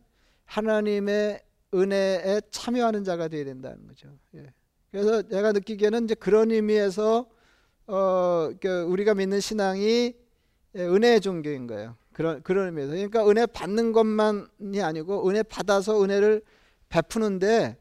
하나님의 0.44 1.42
은혜에 1.74 2.42
참여하는 2.52 3.02
자가 3.02 3.26
되어야 3.26 3.44
된다는 3.44 3.88
거죠. 3.88 4.16
예. 4.36 4.54
그래서 4.92 5.22
내가 5.22 5.50
느끼기에는 5.50 6.04
이제 6.04 6.14
그런 6.14 6.52
의미에서 6.52 7.26
어, 7.88 8.50
그 8.60 8.82
우리가 8.82 9.14
믿는 9.14 9.40
신앙이 9.40 10.14
은혜의 10.76 11.20
종교인 11.20 11.66
거예요. 11.66 11.96
그런 12.12 12.40
그런 12.44 12.66
의미에서. 12.66 12.92
그러니까 12.92 13.28
은혜 13.28 13.46
받는 13.46 13.90
것만이 13.90 14.80
아니고 14.80 15.28
은혜 15.28 15.42
받아서 15.42 16.00
은혜를 16.04 16.40
베푸는데 16.88 17.76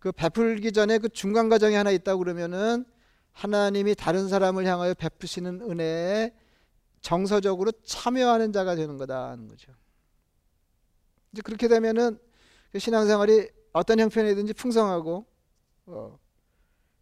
그 0.00 0.12
베풀기 0.12 0.72
전에 0.72 0.96
그 0.96 1.10
중간 1.10 1.50
과정이 1.50 1.74
하나 1.74 1.90
있다고 1.90 2.20
그러면은 2.20 2.86
하나님이 3.32 3.94
다른 3.94 4.28
사람을 4.28 4.66
향하여 4.66 4.94
베푸시는 4.94 5.62
은혜에 5.62 6.34
정서적으로 7.00 7.72
참여하는 7.84 8.52
자가 8.52 8.74
되는 8.74 8.96
거다 8.96 9.30
하는 9.30 9.48
거죠. 9.48 9.72
이제 11.32 11.42
그렇게 11.42 11.68
되면은 11.68 12.18
그 12.70 12.78
신앙생활이 12.78 13.48
어떤 13.72 13.98
형편이든지 14.00 14.52
풍성하고 14.54 15.26
어, 15.86 16.18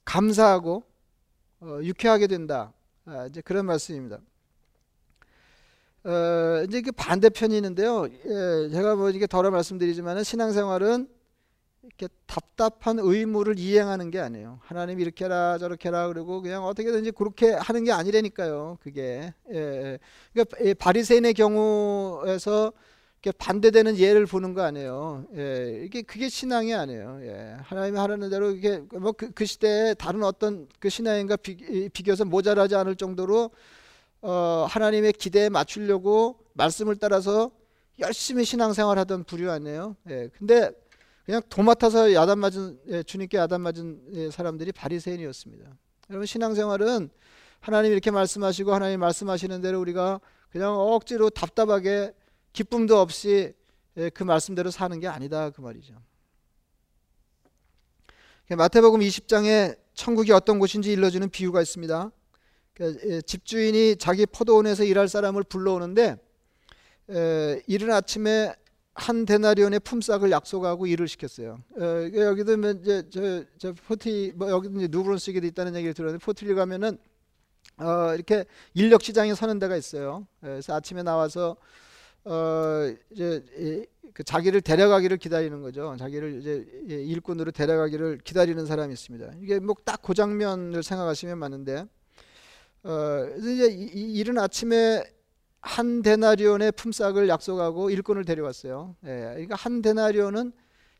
감사하고 0.04 0.84
어, 1.60 1.80
유쾌하게 1.82 2.26
된다. 2.26 2.72
아, 3.04 3.26
이제 3.26 3.40
그런 3.40 3.66
말씀입니다. 3.66 4.20
어, 6.05 6.64
이제 6.66 6.81
그 6.81 6.92
반대편이 6.92 7.55
있는데요. 7.57 8.09
예, 8.09 8.70
제가 8.70 8.96
뭐 8.96 9.11
이게 9.11 9.26
덜어 9.26 9.50
말씀드리지만은 9.50 10.24
신앙생활은 10.24 11.09
이렇게 11.90 12.09
답답한 12.26 12.98
의무를 13.00 13.59
이행하는 13.59 14.11
게 14.11 14.20
아니에요. 14.20 14.61
하나님 14.62 15.00
이렇게 15.00 15.24
해라 15.24 15.59
저렇게 15.59 15.88
해라 15.88 16.09
그리고 16.09 16.40
그냥 16.40 16.64
어떻게든지 16.64 17.11
그렇게 17.12 17.53
하는 17.53 17.85
게 17.85 17.92
아니라니까요. 17.92 18.79
그게 18.83 19.35
예, 19.53 19.57
예. 19.57 19.98
그러니까 20.33 20.74
바리새인의 20.79 21.35
경우에서 21.35 22.72
이렇게 23.22 23.37
반대되는 23.37 23.98
예를 23.98 24.24
보는 24.26 24.55
거 24.55 24.62
아니에요. 24.62 25.26
예, 25.37 25.83
이게 25.85 26.03
그게 26.03 26.29
신앙이 26.29 26.74
아니에요. 26.74 27.20
예, 27.22 27.57
하나님이 27.64 27.98
하라는 27.98 28.31
대로 28.31 28.50
이게 28.53 28.79
뭐그 28.79 29.33
그 29.33 29.44
시대에 29.44 29.94
다른 29.94 30.22
어떤 30.22 30.68
그 30.79 30.88
신앙인과 30.88 31.37
비, 31.37 31.88
비교해서 31.90 32.24
모자라지 32.24 32.76
않을 32.76 32.96
정도로 32.96 33.50
어, 34.22 34.66
하나님의 34.68 35.14
기대에 35.14 35.48
맞추려고 35.48 36.38
말씀을 36.55 36.96
따라서 36.96 37.50
열심히 37.98 38.44
신앙생활하던 38.44 39.24
부류 39.24 39.50
아니에요. 39.50 39.96
예, 40.09 40.31
근데 40.38 40.70
그냥 41.31 41.43
도맡아서 41.49 42.12
야단 42.12 42.40
맞은 42.40 42.81
예, 42.88 43.03
주님께 43.05 43.38
야단 43.38 43.61
맞은 43.61 44.03
예, 44.14 44.31
사람들이 44.33 44.73
바리새인이었습니다. 44.73 45.64
여러분 46.11 46.27
신앙생활은 46.27 47.09
하나님 47.61 47.93
이렇게 47.93 48.11
말씀하시고 48.11 48.75
하나님 48.75 48.99
말씀하시는 48.99 49.61
대로 49.61 49.79
우리가 49.79 50.21
그냥 50.51 50.75
억지로 50.75 51.31
답답하게 51.31 52.12
기쁨도 52.53 52.99
없이 52.99 53.55
예, 53.97 54.11
그 54.11 54.25
말씀대로 54.25 54.73
사는 54.73 54.99
게 54.99 55.07
아니다 55.07 55.51
그 55.51 55.61
말이죠. 55.61 55.95
마태복음 58.49 58.99
20장에 58.99 59.79
천국이 59.95 60.33
어떤 60.33 60.59
곳인지 60.59 60.90
일러주는 60.90 61.31
비유가 61.31 61.62
있습니다. 61.62 62.11
그러니까, 62.75 63.21
집주인이 63.21 63.99
자기 64.01 64.27
포도원에서 64.27 64.83
일할 64.83 65.07
사람을 65.09 65.45
불러오는데 65.45 66.16
이른 67.69 67.93
아침에 67.93 68.53
한 68.94 69.24
데나리온의 69.24 69.81
품삯을 69.81 70.31
약속하고 70.31 70.87
일을 70.87 71.09
시켰어요. 71.09 71.62
어, 71.79 71.85
여기도 72.14 72.57
뭐 72.57 72.70
이제 72.70 73.03
저, 73.11 73.44
저 73.57 73.72
포티 73.72 74.33
뭐 74.35 74.50
여기도 74.50 74.79
이제 74.79 74.88
누브론스기도 74.90 75.46
있다는 75.46 75.74
얘기를 75.76 75.94
들었는데 75.94 76.22
포티리 76.24 76.55
가면은 76.55 76.98
어, 77.79 78.14
이렇게 78.14 78.44
인력 78.74 79.03
시장에 79.03 79.35
서는 79.35 79.59
데가 79.59 79.76
있어요. 79.76 80.26
그래서 80.40 80.74
아침에 80.74 81.03
나와서 81.03 81.57
어, 82.24 82.92
이제 83.11 83.42
이, 83.59 83.87
그 84.12 84.24
자기를 84.24 84.61
데려가기를 84.61 85.16
기다리는 85.18 85.62
거죠. 85.62 85.96
자기를 85.98 86.40
이제 86.40 86.66
일꾼으로 86.96 87.53
데려가기를 87.53 88.18
기다리는 88.18 88.66
사람이 88.66 88.92
있습니다. 88.92 89.33
이게 89.40 89.61
뭐 89.61 89.76
딱 89.85 90.03
그 90.03 90.14
장면을 90.14 90.83
생각하시면 90.83 91.38
맞는데 91.38 91.87
어, 92.83 93.26
이제 93.38 93.68
이, 93.70 94.14
이른 94.14 94.37
아침에 94.37 95.05
한 95.61 96.03
데나리온의 96.03 96.73
품삯을 96.73 97.29
약속하고 97.29 97.90
일꾼을 97.90 98.25
데려왔어요. 98.25 98.96
예, 99.05 99.09
그러니까 99.09 99.57
한 99.57 99.83
데나리온은 99.83 100.53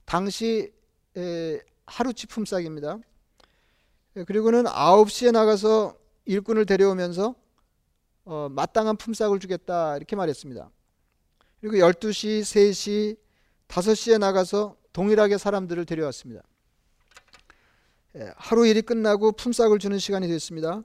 당시 0.05 0.73
에, 1.17 1.61
하루치 1.87 2.27
품삯입니다. 2.27 2.99
예, 4.17 4.25
그리고는 4.25 4.65
9시에 4.65 5.33
나가서 5.33 5.97
일꾼을 6.27 6.67
데려오면서 6.67 7.35
어, 8.25 8.49
마땅한 8.51 8.97
품삯을 8.97 9.39
주겠다 9.41 9.97
이렇게 9.97 10.15
말했습니다. 10.15 10.71
그리고 11.61 11.77
12시, 11.77 12.41
3시, 12.41 13.17
5시에 13.69 14.19
나가서 14.19 14.77
동일하게 14.93 15.39
사람들을 15.39 15.85
데려왔습니다. 15.87 16.43
예, 18.17 18.33
하루 18.37 18.67
일이 18.67 18.83
끝나고 18.83 19.33
품삯을 19.33 19.79
주는 19.79 19.99
시간이 19.99 20.29
됐습니다. 20.29 20.83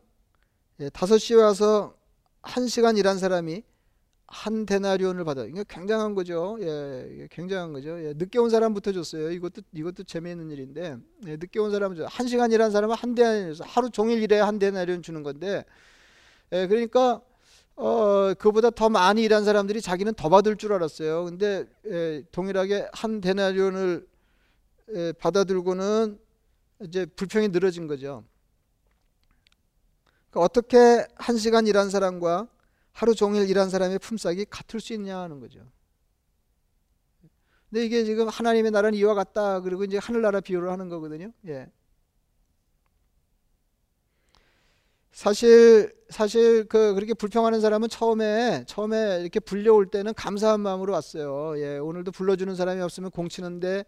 예, 0.80 0.90
5시에 0.90 1.42
와서 1.42 1.96
한 2.46 2.68
시간 2.68 2.96
일한 2.96 3.18
사람이 3.18 3.64
한 4.28 4.66
데나리온을 4.66 5.24
받아. 5.24 5.46
이게 5.46 5.64
굉장한 5.68 6.14
거죠. 6.16 6.58
예, 6.62 7.28
굉장한 7.32 7.74
거죠. 7.74 8.00
예, 8.04 8.14
늦게 8.16 8.40
온 8.40 8.50
사람부터 8.50 8.92
줬어요. 8.92 9.32
이것도 9.32 9.62
이것도 9.74 10.04
재미있는 10.04 10.52
일인데 10.52 10.98
예, 11.28 11.36
늦게 11.38 11.60
온 11.60 11.72
사람은 11.72 11.98
줘. 11.98 12.06
한 12.06 12.28
시간 12.28 12.52
일한 12.52 12.72
사람은 12.72 12.96
한 12.96 13.16
데나리온, 13.16 13.56
하루 13.62 13.90
종일 13.90 14.22
일해 14.22 14.40
한 14.40 14.60
데나리온 14.60 15.02
주는 15.02 15.24
건데, 15.24 15.66
예, 16.52 16.68
그러니까 16.68 17.22
어 17.76 18.34
그보다 18.36 18.70
더 18.70 18.90
많이 18.90 19.24
일한 19.24 19.44
사람들이 19.44 19.82
자기는 19.82 20.14
더 20.14 20.30
받을 20.30 20.56
줄 20.56 20.74
알았어요. 20.74 21.26
근데 21.26 21.66
예, 21.88 22.24
동일하게 22.32 22.88
한 22.94 23.22
데나리온을 23.22 24.08
예, 24.94 25.14
받아들고는 25.14 26.20
이제 26.82 27.06
불평이 27.06 27.50
늘어진 27.50 27.88
거죠. 27.88 28.24
그러니까 30.36 30.42
어떻게 30.42 31.08
한 31.16 31.38
시간 31.38 31.66
일한 31.66 31.90
사람과 31.90 32.48
하루 32.92 33.16
종일 33.16 33.50
일한 33.50 33.70
사람의 33.70 34.00
품삯이 34.00 34.46
같을 34.50 34.82
수 34.82 34.94
있냐 34.94 35.20
하는 35.20 35.40
거죠. 35.40 35.62
근데 37.70 37.86
이게 37.86 38.04
지금 38.04 38.28
하나님의 38.28 38.72
나라는 38.72 38.98
이와 38.98 39.14
같다. 39.14 39.62
그리고 39.62 39.86
이제 39.86 39.98
하늘나라 39.98 40.42
비유를 40.42 40.70
하는 40.70 40.90
거거든요. 40.90 41.32
예. 41.48 41.68
사실 45.14 45.96
사실 46.10 46.66
그 46.66 46.94
그렇게 46.94 47.14
불평하는 47.14 47.62
사람은 47.62 47.88
처음에 47.88 48.66
처음에 48.68 49.22
이렇게 49.22 49.40
불려올 49.40 49.90
때는 49.90 50.14
감사한 50.14 50.60
마음으로 50.60 50.92
왔어요. 50.92 51.58
예, 51.60 51.78
오늘도 51.78 52.12
불러주는 52.12 52.54
사람이 52.54 52.82
없으면 52.82 53.12
공치는데 53.12 53.86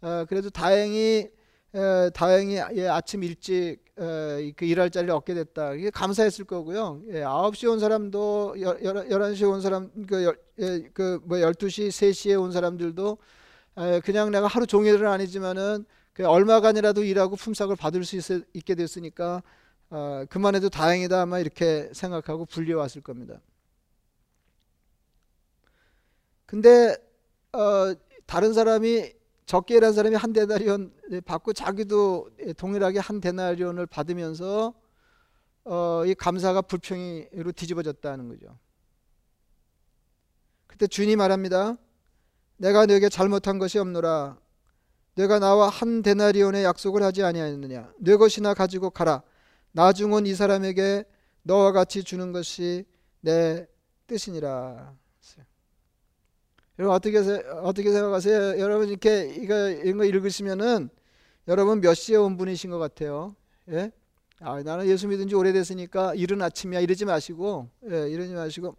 어, 0.00 0.24
그래도 0.26 0.48
다행히 0.48 1.30
에, 1.74 2.10
다행히 2.14 2.56
예, 2.72 2.88
아침 2.88 3.22
일찍 3.22 3.89
에, 4.00 4.52
그 4.56 4.64
일할 4.64 4.90
자리를 4.90 5.12
얻게 5.14 5.34
됐다. 5.34 5.74
이게 5.74 5.90
감사했을 5.90 6.44
거고요. 6.46 7.02
예, 7.10 7.22
9시에 7.22 7.70
온 7.70 7.78
사람도 7.78 8.56
열, 8.60 8.82
열, 8.84 9.08
11시에 9.08 9.50
온 9.50 9.60
사람 9.60 9.90
그, 10.06 10.24
열, 10.24 10.38
예, 10.58 10.80
그 10.94 11.20
뭐 11.24 11.38
12시, 11.38 11.88
3시에 11.88 12.40
온 12.40 12.52
사람들도 12.52 13.18
에, 13.78 14.00
그냥 14.00 14.30
내가 14.30 14.46
하루 14.46 14.66
종일은 14.66 15.06
아니지만은 15.06 15.84
그 16.12 16.26
얼마간이라도 16.26 17.04
일하고 17.04 17.36
품삯을 17.36 17.76
받을 17.76 18.04
수 18.04 18.16
있, 18.16 18.44
있게 18.54 18.74
됐으니까 18.74 19.42
어, 19.90 20.24
그만 20.30 20.54
해도 20.54 20.68
다행이다 20.70 21.22
아마 21.22 21.38
이렇게 21.40 21.90
생각하고 21.92 22.46
불려왔을 22.46 23.02
겁니다. 23.02 23.40
근데 26.46 26.96
어, 27.52 27.94
다른 28.26 28.52
사람이 28.52 29.12
적게 29.50 29.78
일한 29.78 29.92
사람이 29.92 30.14
한 30.14 30.32
데나리온 30.32 30.94
받고 31.24 31.54
자기도 31.54 32.30
동일하게 32.56 33.00
한 33.00 33.20
데나리온을 33.20 33.84
받으면서 33.84 34.72
어, 35.64 36.04
이 36.06 36.14
감사가 36.14 36.62
불평이로 36.62 37.50
뒤집어졌다는 37.56 38.28
거죠. 38.28 38.56
그때 40.68 40.86
주님 40.86 41.18
말합니다. 41.18 41.76
내가 42.58 42.86
너에게 42.86 43.08
잘못한 43.08 43.58
것이 43.58 43.80
없노라. 43.80 44.38
내가 45.16 45.40
나와 45.40 45.68
한 45.68 46.02
데나리온의 46.02 46.62
약속을 46.62 47.02
하지 47.02 47.24
아니하였느냐. 47.24 47.92
내 47.98 48.16
것이나 48.16 48.54
가지고 48.54 48.90
가라. 48.90 49.24
나중은 49.72 50.26
이 50.26 50.34
사람에게 50.36 51.02
너와 51.42 51.72
같이 51.72 52.04
주는 52.04 52.30
것이 52.30 52.84
내 53.20 53.66
뜻이니라. 54.06 54.94
여러분 56.80 56.96
어떻게 56.96 57.18
어떻게 57.62 57.92
생각하세요? 57.92 58.58
여러분 58.58 58.88
이렇게 58.88 59.34
이거 59.34 59.68
이런 59.68 59.98
거 59.98 60.04
읽으시면은 60.06 60.88
여러분 61.46 61.82
몇 61.82 61.92
시에 61.92 62.16
온 62.16 62.38
분이신 62.38 62.70
것 62.70 62.78
같아요? 62.78 63.36
예? 63.68 63.92
아, 64.40 64.62
나는 64.62 64.86
예수 64.86 65.06
믿은 65.06 65.28
지 65.28 65.34
오래됐으니까 65.34 66.14
이른 66.14 66.40
아침이야 66.40 66.80
이러지 66.80 67.04
마시고 67.04 67.68
예, 67.90 68.08
이러지 68.08 68.32
마시고 68.32 68.74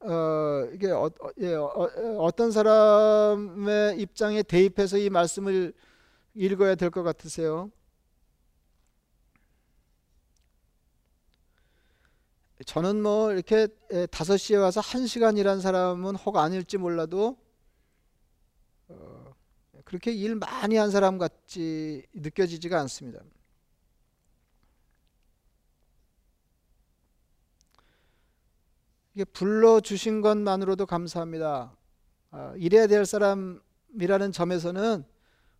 어, 0.00 0.68
이게 0.74 0.90
어, 0.90 1.10
예, 1.40 1.54
어, 1.54 2.28
떤 2.36 2.50
사람의 2.52 3.98
입장에 3.98 4.42
대입해서 4.42 4.98
이 4.98 5.08
말씀을 5.08 5.72
읽어야 6.34 6.74
될 6.74 6.90
것 6.90 7.02
같으세요? 7.02 7.70
저는 12.64 13.02
뭐 13.02 13.32
이렇게 13.32 13.68
다섯 14.10 14.36
시에 14.36 14.56
와서 14.56 14.80
한 14.80 15.06
시간 15.06 15.36
일한 15.36 15.60
사람은 15.60 16.16
혹 16.16 16.36
아닐지 16.36 16.78
몰라도 16.78 17.36
어, 18.88 19.34
그렇게 19.84 20.12
일 20.12 20.36
많이 20.36 20.76
한 20.76 20.90
사람 20.90 21.18
같이 21.18 22.04
느껴지지가 22.12 22.78
않습니다. 22.80 23.20
이게 29.14 29.24
불러 29.24 29.80
주신 29.80 30.22
것만으로도 30.22 30.86
감사합니다. 30.86 31.76
아, 32.30 32.54
일해야 32.56 32.86
될 32.86 33.04
사람이라는 33.04 34.32
점에서는 34.32 35.04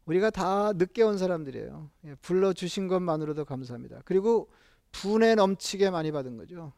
우리가 0.07 0.31
다 0.31 0.73
늦게 0.73 1.03
온 1.03 1.19
사람들이에요. 1.19 1.91
예, 2.07 2.15
불러 2.17 2.53
주신 2.53 2.89
것만으로도 2.89 3.45
감사합니다. 3.45 4.01
그리고 4.05 4.51
분에 4.91 5.35
넘치게 5.35 5.91
많이 5.91 6.13
받은 6.13 6.37
거죠. 6.39 6.73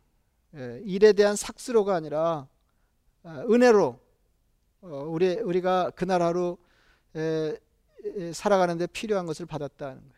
예, 0.56 0.80
일에 0.84 1.12
대한 1.12 1.34
삭스로가 1.34 1.96
아니라 1.96 2.46
아, 3.24 3.44
은혜로 3.50 3.98
어, 4.82 5.04
우리 5.08 5.34
우리가 5.40 5.90
그날 5.96 6.22
하루 6.22 6.56
살아가는데 8.32 8.86
필요한 8.88 9.24
것을 9.24 9.46
받았다는 9.46 9.96
거예요. 9.96 10.14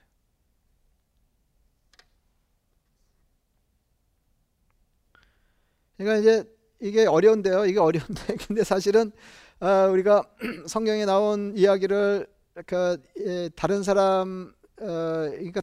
그러니까 5.97 6.21
이제 6.21 6.57
이게 6.81 7.07
어려운데요. 7.07 7.65
이게 7.67 7.79
어려운데 7.79 8.37
근데 8.47 8.65
사실은 8.65 9.13
아, 9.61 9.87
우리가 9.87 10.23
성경에 10.69 11.07
나온 11.07 11.57
이야기를 11.57 12.27
그 12.67 13.51
다른 13.55 13.83
사람 13.83 14.53
어, 14.81 14.85
그러니까 15.31 15.63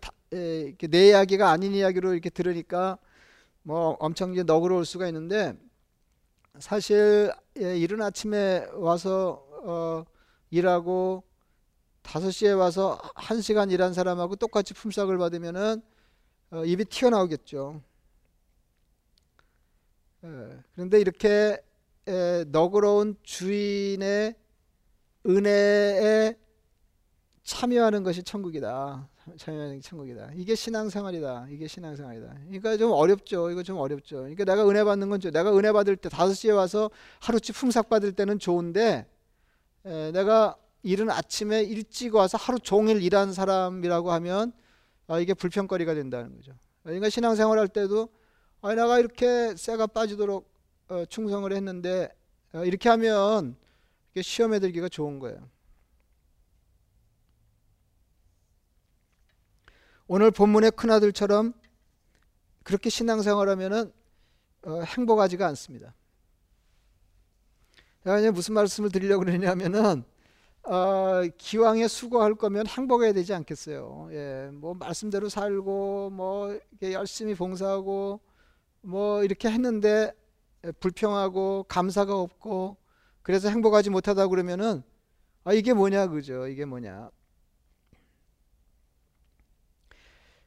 내 0.90 1.10
이야기가 1.10 1.52
아닌 1.52 1.74
이야기로 1.74 2.14
이렇게 2.14 2.32
들으니까 2.32 2.98
뭐 3.64 3.98
엄청 4.00 4.34
이제 4.34 4.44
너그러울 4.44 4.86
수가 4.86 5.08
있는데 5.08 5.54
사실 6.60 7.32
예, 7.60 7.78
이른 7.78 8.02
아침에 8.02 8.68
와서 8.74 9.46
어, 9.64 10.06
일하고 10.52 11.24
다섯 12.02 12.30
시에 12.32 12.52
와서 12.52 13.00
한 13.16 13.42
시간 13.42 13.72
일한 13.72 13.94
사람하고 13.94 14.36
똑같이 14.36 14.74
품삯을 14.74 15.18
받으면은 15.18 15.82
어, 16.52 16.66
입이 16.66 16.86
튀어나오겠죠. 16.86 17.82
예, 20.26 20.28
그런데 20.76 21.00
이렇게 21.00 21.58
에, 22.08 22.44
너그러운 22.46 23.16
주인의 23.24 24.36
은혜에 25.26 26.38
참여하는 27.44 28.04
것이 28.04 28.24
천국이다. 28.24 29.10
참여하는 29.38 29.82
천국이다. 29.82 30.32
이게 30.36 30.56
신앙생활이다. 30.56 31.48
이게 31.50 31.68
신앙생활이다. 31.68 32.36
그러니까 32.46 32.78
좀 32.78 32.92
어렵죠. 32.92 33.50
이거 33.52 33.64
좀 33.64 33.78
어렵죠. 33.78 34.18
그러니까 34.18 34.44
내가 34.44 34.68
은혜 34.68 34.84
받는 34.84 35.10
건 35.10 35.20
내가 35.20 35.56
은혜 35.58 35.72
받을 35.72 35.96
때 35.96 36.10
다섯 36.10 36.34
시에 36.34 36.52
와서 36.52 36.90
하루치 37.22 37.54
품삯 37.54 37.90
받을 37.90 38.12
때는 38.12 38.40
좋은데 38.40 39.08
에, 39.86 40.12
내가 40.12 40.58
이른 40.84 41.10
아침에 41.10 41.64
일찍 41.64 42.16
와서 42.16 42.38
하루 42.38 42.60
종일 42.60 43.02
일한 43.02 43.32
사람이라고 43.34 44.12
하면 44.12 44.52
아, 45.08 45.20
이게 45.20 45.34
불평거리가 45.34 45.94
된다는 45.94 46.36
거죠. 46.36 46.54
그러니까 46.84 47.10
신앙생활 47.10 47.58
할 47.58 47.68
때도 47.68 48.10
아, 48.62 48.76
내가 48.76 49.00
이렇게 49.00 49.56
쇠가 49.56 49.88
빠지도록 49.88 50.52
어, 50.90 51.06
충성을 51.06 51.52
했는데 51.52 52.10
어, 52.54 52.66
이렇게 52.66 52.90
하면 52.90 53.56
시험에 54.22 54.60
들기가 54.60 54.90
좋은 54.90 55.20
거예요. 55.20 55.50
오늘 60.08 60.32
본문의 60.32 60.72
큰아들처럼 60.72 61.54
그렇게 62.64 62.90
신앙생활하면은 62.90 63.92
어, 64.66 64.82
행복하지가 64.82 65.48
않습니다. 65.48 65.94
무슨 68.34 68.54
말씀을 68.54 68.90
드리려고 68.90 69.24
그러냐면은 69.24 70.04
어, 70.64 71.24
기왕에 71.38 71.88
수고할 71.88 72.36
거면 72.36 72.68
행복해야 72.68 73.14
되지 73.14 73.34
않겠어요. 73.34 74.10
예, 74.12 74.50
뭐 74.54 74.74
말씀대로 74.74 75.30
살고 75.30 76.10
뭐 76.12 76.58
열심히 76.82 77.36
봉사하고 77.36 78.22
뭐 78.82 79.24
이렇게 79.24 79.50
했는데 79.50 80.14
불평하고 80.80 81.66
감사가 81.68 82.18
없고 82.18 82.78
그래서 83.22 83.50
행복하지 83.50 83.90
못하다 83.90 84.28
그러면은 84.28 84.84
아 85.44 85.54
이게 85.54 85.74
뭐냐 85.74 86.08
그죠? 86.08 86.48
이게 86.48 86.64
뭐냐? 86.66 87.10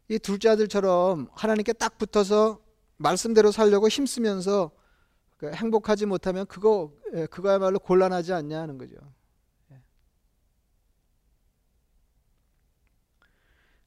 이 0.08 0.18
둘째 0.18 0.50
아들처럼 0.50 1.28
하나님께 1.32 1.72
딱 1.72 1.98
붙어서 1.98 2.60
말씀대로 2.96 3.50
살려고 3.50 3.88
힘쓰면서 3.88 4.70
그 5.36 5.52
행복하지 5.52 6.06
못하면 6.06 6.46
그거 6.46 6.92
예, 7.12 7.26
그거야말로 7.26 7.78
곤란하지 7.78 8.32
않냐 8.32 8.60
하는 8.60 8.78
거죠. 8.78 8.96
예. 9.72 9.82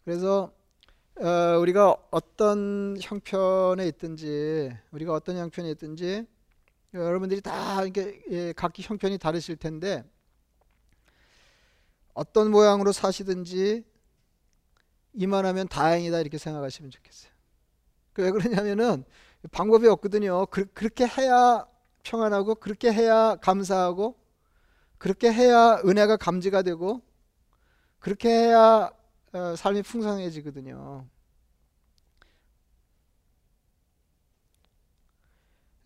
그래서 0.03 0.53
어, 1.19 1.57
우리가 1.59 1.95
어떤 2.11 2.97
형편에 3.01 3.87
있든지 3.87 4.77
우리가 4.91 5.13
어떤 5.13 5.37
형편에 5.37 5.71
있든지 5.71 6.25
여러분들이 6.93 7.41
다 7.41 7.83
이렇게 7.83 8.21
예, 8.29 8.53
각기 8.53 8.81
형편이 8.83 9.17
다르실 9.17 9.55
텐데 9.55 10.03
어떤 12.13 12.51
모양으로 12.51 12.91
사시든지 12.91 13.83
이만하면 15.13 15.67
다행이다 15.67 16.19
이렇게 16.19 16.37
생각하시면 16.37 16.91
좋겠어요. 16.91 17.31
그왜 18.13 18.31
그러냐면은 18.31 19.03
방법이 19.51 19.87
없거든요. 19.87 20.45
그, 20.47 20.67
렇게 20.81 21.07
해야 21.07 21.65
평안하고 22.03 22.55
그렇게 22.55 22.91
해야 22.91 23.35
감사하고 23.35 24.15
그렇게 24.97 25.31
해야 25.31 25.81
은혜가 25.85 26.17
감지가 26.17 26.61
되고 26.61 27.01
그렇게 27.99 28.29
해야 28.29 28.91
어, 29.33 29.55
삶이 29.55 29.83
풍성해지거든요. 29.83 31.07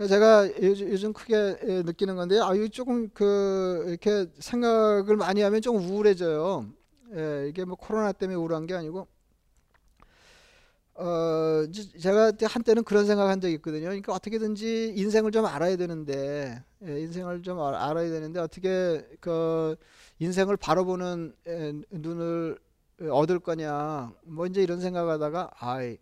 제가 0.08 0.50
요즘 0.62 1.14
크게 1.14 1.84
느끼는 1.86 2.16
건데, 2.16 2.40
아, 2.40 2.54
이 2.56 2.70
조금 2.70 3.10
그 3.14 3.86
이렇게 3.88 4.28
생각을 4.40 5.16
많이 5.18 5.42
하면 5.42 5.62
좀 5.62 5.78
우울해져요. 5.78 6.68
예, 7.16 7.48
이게 7.48 7.64
뭐 7.64 7.76
코로나 7.76 8.12
때문에 8.12 8.36
우울한 8.36 8.66
게 8.66 8.74
아니고, 8.74 9.08
어, 10.96 11.66
제가 12.00 12.34
한때는 12.44 12.84
그런 12.84 13.06
생각한 13.06 13.42
적이 13.42 13.56
있거든요. 13.56 13.86
그러니까 13.86 14.14
어떻게든지 14.14 14.94
인생을 14.96 15.32
좀 15.32 15.46
알아야 15.46 15.76
되는데, 15.76 16.64
예, 16.86 17.00
인생을 17.02 17.42
좀 17.42 17.60
알아야 17.60 18.10
되는데 18.10 18.40
어떻게 18.40 19.06
그 19.20 19.76
인생을 20.20 20.58
바라보는 20.58 21.34
예, 21.48 21.74
눈을 21.92 22.60
얻을 23.10 23.40
거냐 23.40 24.14
뭐 24.24 24.46
이제 24.46 24.62
이런 24.62 24.80
생각하다가 24.80 25.52
아이 25.60 25.98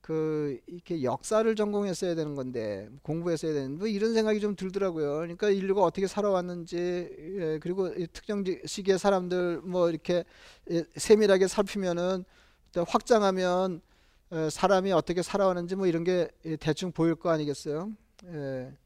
그 0.00 0.60
이렇게 0.66 1.02
역사를 1.02 1.54
전공했어야 1.56 2.14
되는 2.14 2.34
건데 2.34 2.88
공부했어야 3.02 3.52
되는 3.52 3.78
뭐 3.78 3.86
이런 3.88 4.14
생각이 4.14 4.38
좀 4.38 4.54
들더라고요. 4.54 5.14
그러니까 5.16 5.50
인류가 5.50 5.82
어떻게 5.82 6.06
살아왔는지 6.06 6.76
예, 6.76 7.58
그리고 7.60 7.90
특정 8.12 8.44
시기의 8.64 8.98
사람들 8.98 9.62
뭐 9.62 9.90
이렇게 9.90 10.24
예, 10.70 10.84
세밀하게 10.96 11.48
살피면은 11.48 12.24
확장하면 12.76 13.80
예, 13.80 13.93
사람이 14.50 14.92
어떻게 14.92 15.22
살아왔는지 15.22 15.76
뭐 15.76 15.86
이런 15.86 16.04
게 16.04 16.28
대충 16.60 16.92
보일 16.92 17.14
거 17.14 17.30
아니겠어요? 17.30 17.92
예. 18.26 18.76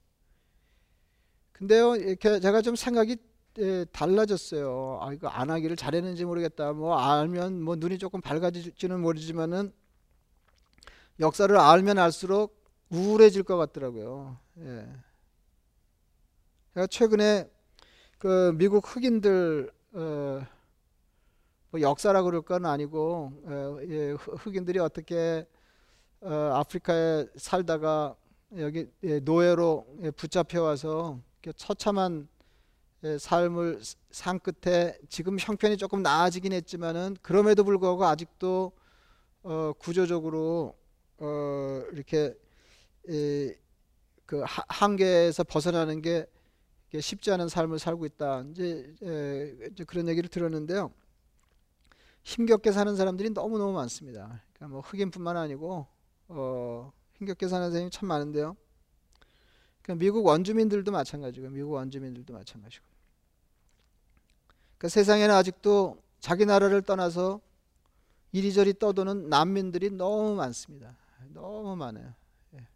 근데요, 1.53 1.97
이렇게 1.97 2.39
제가 2.41 2.63
좀 2.63 2.77
생각이 2.77 3.17
예, 3.59 3.85
달라졌어요. 3.87 5.01
아 5.03 5.13
이거 5.13 5.27
안 5.29 5.51
하기를 5.51 5.75
잘했는지 5.75 6.25
모르겠다. 6.25 6.73
뭐 6.73 6.97
알면 6.97 7.61
뭐 7.61 7.75
눈이 7.77 7.99
조금 7.99 8.21
밝아질지는 8.21 9.01
모르지만은 9.01 9.73
역사를 11.19 11.57
알면 11.57 11.99
알수록 11.99 12.57
우울해질 12.91 13.43
것 13.43 13.57
같더라고요. 13.57 14.39
예. 14.61 14.87
제가 16.75 16.87
최근에 16.87 17.51
그 18.19 18.53
미국 18.55 18.85
흑인들 18.95 19.73
어, 19.95 20.47
뭐 21.71 21.81
역사라 21.81 22.23
그럴 22.23 22.41
건 22.43 22.65
아니고 22.65 23.33
어, 23.45 23.79
예, 23.89 24.13
흑인들이 24.13 24.79
어떻게 24.79 25.47
어, 26.21 26.31
아프리카에 26.55 27.27
살다가 27.37 28.17
여기 28.57 28.87
예, 29.03 29.21
노예로 29.21 29.87
예, 30.05 30.11
붙잡혀 30.11 30.63
와서 30.63 31.21
처참한 31.57 32.27
예, 33.05 33.19
삶을 33.19 33.81
산 34.11 34.41
끝에 34.41 34.99
지금 35.11 35.37
형편이 35.39 35.77
조금 35.77 36.03
나아지긴 36.03 36.53
했지만은 36.55 37.17
그럼에도 37.21 37.65
불구하고 37.65 38.07
아직도 38.07 38.73
어, 39.43 39.73
구조적으로 39.79 40.75
어, 41.19 41.83
이렇게 41.93 42.35
이, 43.09 43.53
그 44.25 44.43
한계에서 44.47 45.45
벗어나는 45.45 46.01
게 46.01 46.27
쉽지 46.99 47.31
않은 47.33 47.49
삶을 47.49 47.79
살고 47.79 48.07
있다. 48.07 48.45
이제, 48.51 48.95
에, 49.03 49.69
이제 49.71 49.85
그런 49.85 50.09
얘기를 50.09 50.29
들었는데요. 50.31 50.91
힘겹게 52.23 52.73
사는 52.73 52.95
사람들이 52.95 53.31
너무 53.31 53.59
너무 53.59 53.73
많습니다. 53.73 54.43
그러니까 54.55 54.69
뭐 54.69 54.81
흑인뿐만 54.81 55.37
아니고 55.37 55.87
어, 56.29 56.93
힘겹게 57.15 57.49
사는 57.49 57.71
사람이 57.71 57.91
참 57.91 58.09
많은데요. 58.09 58.57
그러니까 59.83 60.05
미국 60.05 60.27
원주민들도 60.27 60.93
마찬가지고 60.93 61.49
미국 61.51 61.73
원주민들도 61.73 62.33
마찬가지고. 62.33 62.85
그러니까 64.77 64.89
세상에는 64.89 65.35
아직도 65.35 65.99
자기 66.21 66.47
나라를 66.47 66.83
떠나서 66.83 67.41
이리저리 68.33 68.79
떠도는 68.79 69.29
난민들이 69.29 69.91
너무 69.91 70.35
많습니다. 70.37 70.95
너무 71.33 71.75
많아요. 71.77 72.13
예. 72.55 72.67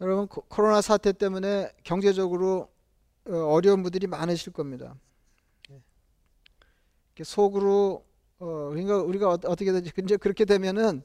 여러분 0.00 0.28
코로나 0.28 0.80
사태 0.80 1.12
때문에 1.12 1.72
경제적으로 1.82 2.71
어, 3.26 3.32
어려운 3.52 3.82
분들이 3.82 4.06
많으실 4.06 4.52
겁니다. 4.52 4.96
예. 5.70 5.80
속으로 7.24 8.04
어, 8.38 8.68
그러니까 8.70 8.98
우리가 8.98 9.30
어 9.30 9.38
떻게든지 9.38 9.92
이제 10.02 10.16
그렇게 10.16 10.44
되면은 10.44 11.02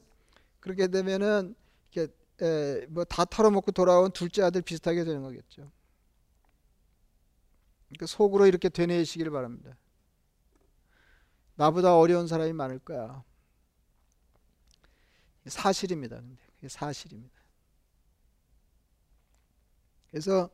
그렇게 0.60 0.88
되면은 0.88 1.56
이렇게 1.92 2.14
뭐 2.90 3.06
다 3.06 3.26
털어먹고 3.26 3.72
돌아온 3.72 4.12
둘째 4.12 4.42
아들 4.44 4.62
비슷하게 4.62 5.04
되는 5.04 5.22
거겠죠. 5.22 5.72
그러니까 7.88 8.06
속으로 8.08 8.48
이렇게 8.48 8.70
되뇌시기를 8.70 9.32
바랍니다. 9.32 9.78
나보다 11.56 11.98
어려운 11.98 12.28
사람이 12.28 12.54
많을 12.54 12.80
거야. 12.80 13.24
사실입니다. 15.46 16.18
근데 16.18 16.68
사실입니다. 16.68 17.36
그래서 20.10 20.50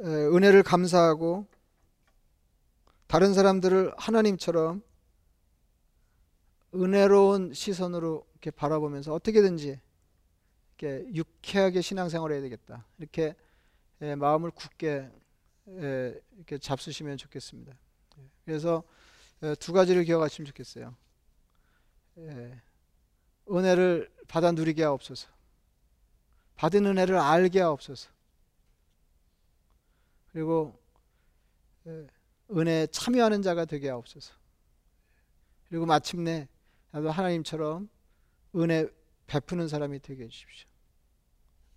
은혜를 0.00 0.62
감사하고 0.62 1.46
다른 3.06 3.34
사람들을 3.34 3.92
하나님처럼 3.96 4.82
은혜로운 6.74 7.52
시선으로 7.52 8.26
이렇게 8.32 8.50
바라보면서 8.50 9.12
어떻게든지 9.12 9.80
이렇게 10.78 11.06
유쾌하게 11.14 11.80
신앙생활을 11.82 12.36
해야 12.36 12.42
되겠다. 12.42 12.86
이렇게 12.98 13.34
마음을 13.98 14.50
굳게 14.52 15.10
이렇게 15.66 16.58
잡수시면 16.58 17.16
좋겠습니다. 17.18 17.74
그래서 18.44 18.82
두 19.58 19.72
가지를 19.72 20.04
기억하시면 20.04 20.46
좋겠어요. 20.46 20.94
은혜를 23.50 24.10
받아 24.28 24.52
누리게 24.52 24.84
하옵소서. 24.84 25.28
받은 26.56 26.86
은혜를 26.86 27.16
알게 27.16 27.60
하옵소서. 27.60 28.10
그리고 30.32 30.78
은혜에 32.50 32.86
참여하는 32.88 33.42
자가 33.42 33.64
되게 33.64 33.88
하옵소서. 33.88 34.34
그리고 35.68 35.86
마침내 35.86 36.48
나도 36.90 37.10
하나님처럼 37.10 37.88
은혜 38.56 38.88
베푸는 39.26 39.68
사람이 39.68 40.00
되게 40.00 40.24
해주십시오. 40.24 40.68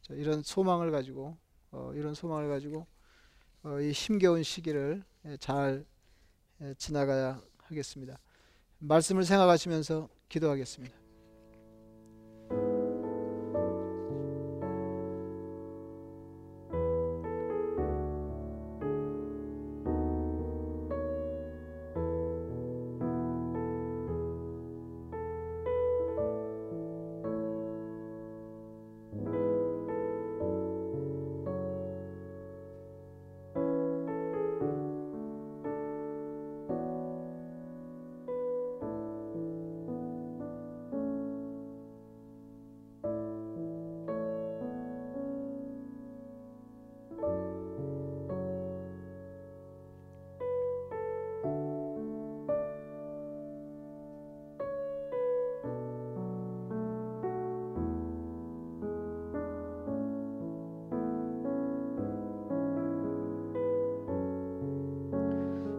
이런 0.09 0.41
소망을 0.41 0.91
가지고 0.91 1.37
어, 1.71 1.91
이런 1.95 2.13
소망을 2.13 2.49
가지고 2.49 2.87
어, 3.63 3.79
이 3.79 3.91
힘겨운 3.91 4.43
시기를 4.43 5.03
잘 5.39 5.85
지나가야 6.77 7.41
하겠습니다. 7.57 8.19
말씀을 8.79 9.23
생각하시면서 9.23 10.09
기도하겠습니다. 10.29 11.02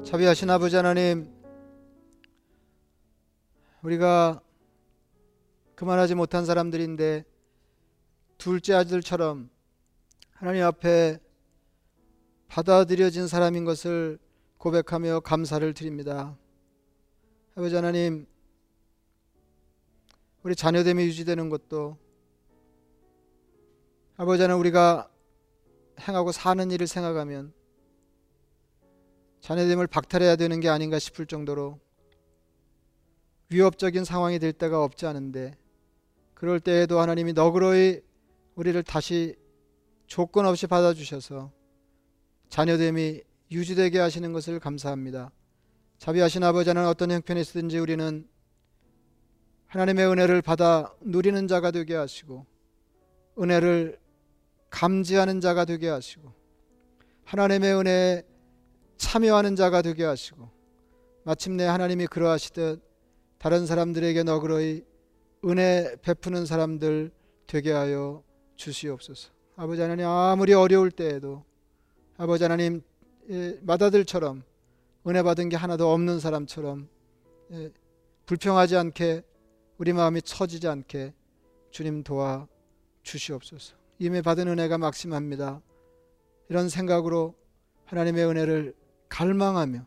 자비하신 0.05 0.51
아버지 0.51 0.77
하나님, 0.77 1.35
우리가 3.83 4.43
그만하지 5.75 6.15
못한 6.15 6.45
사람들인데 6.45 7.25
둘째 8.37 8.75
아들처럼 8.75 9.49
하나님 10.33 10.63
앞에 10.65 11.19
받아들여진 12.49 13.27
사람인 13.27 13.65
것을 13.65 14.19
고백하며 14.59 15.21
감사를 15.21 15.73
드립니다. 15.73 16.37
아버지 17.57 17.75
하나님, 17.75 18.27
우리 20.43 20.55
자녀됨이 20.55 21.03
유지되는 21.07 21.49
것도 21.49 21.97
아버지 24.19 24.43
하나님 24.43 24.61
우리가 24.61 25.11
행하고 25.99 26.31
사는 26.31 26.71
일을 26.71 26.87
생각하면 26.87 27.55
자녀됨을 29.45 29.87
박탈해야 29.89 30.37
되는 30.37 30.59
게 30.59 30.71
아닌가 30.71 30.99
싶을 30.99 31.27
정도로 31.27 31.79
위협적인 33.51 34.03
상황이 34.03 34.39
될 34.39 34.55
때가 34.55 34.83
없지 34.83 35.05
않은데 35.05 35.55
그럴 36.33 36.59
때에도 36.61 36.99
하나님이 36.99 37.35
너그러이 37.35 38.01
우리를 38.55 38.83
다시 38.85 39.37
조건 40.07 40.47
없이 40.47 40.67
받아주셔서 40.67 41.53
자녀됨이 42.49 43.21
유지되게 43.51 43.99
하시는 43.99 44.33
것을 44.33 44.59
감사합니다. 44.61 45.31
자비하신 45.99 46.43
아버지 46.43 46.73
는 46.73 46.87
어떤 46.87 47.11
형편에 47.11 47.43
있든지 47.43 47.79
우리는 47.79 48.27
하나님의 49.67 50.07
은혜를 50.07 50.41
받아 50.41 50.95
누리는 51.03 51.49
자가 51.49 51.71
되게 51.71 51.95
하시고 51.95 52.47
은혜를 53.39 54.01
감지하는 54.71 55.43
자가 55.43 55.67
되게 55.67 55.91
하시고 55.91 56.33
하나님의 57.25 57.75
은혜에 57.75 58.34
참여하는 58.97 59.57
자가 59.57 59.83
되게 59.83 60.05
하시고 60.05 60.49
마침내 61.25 61.65
하나님이 61.65 62.07
그러하시듯 62.07 62.83
다른 63.39 63.67
사람들에게 63.67 64.23
너그러이 64.23 64.85
은혜 65.45 65.97
베푸는 66.03 66.47
사람들 66.47 67.11
되게 67.47 67.73
하여 67.73 68.23
주시옵소서. 68.57 69.31
아버지 69.57 69.81
하나님 69.83 70.07
아무리 70.07 70.55
어려울 70.55 70.91
때에도 70.91 71.45
아버지 72.17 72.45
하나님 72.45 72.83
예, 73.31 73.59
마다들처럼 73.63 74.43
은혜 75.07 75.23
받은 75.23 75.49
게 75.49 75.57
하나도 75.57 75.93
없는 75.93 76.21
사람처럼 76.21 76.89
예, 77.53 77.71
불평하지 78.27 78.77
않게 78.77 79.23
우리 79.79 79.93
마음이 79.93 80.23
처지지 80.23 80.69
않게 80.69 81.13
주님 81.71 82.03
도와 82.03 82.47
주시옵소서. 83.03 83.75
이미 83.99 84.23
받은 84.23 84.49
은혜가 84.49 84.79
막심합니다. 84.79 85.61
이런 86.49 86.69
생각으로 86.69 87.35
하나님의 87.87 88.27
은혜를 88.27 88.75
갈망하며 89.15 89.87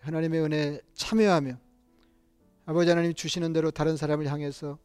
하나님의 0.00 0.42
은혜에 0.42 0.80
참여하며 0.92 1.58
아버지 2.66 2.90
하나님 2.90 3.14
주시는 3.14 3.54
대로 3.54 3.70
다른 3.70 3.96
사람을 3.96 4.26
향해서 4.26 4.78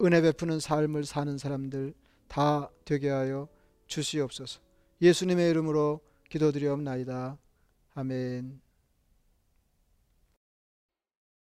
은혜 0.00 0.20
베푸는 0.20 0.58
삶을 0.58 1.04
사는 1.04 1.38
사람들 1.38 1.94
다 2.26 2.68
되게 2.84 3.10
하여 3.10 3.48
주시옵소서. 3.86 4.60
예수님의 5.00 5.50
이름으로 5.50 6.00
기도드리옵나이다. 6.30 7.38
아멘. 7.94 8.61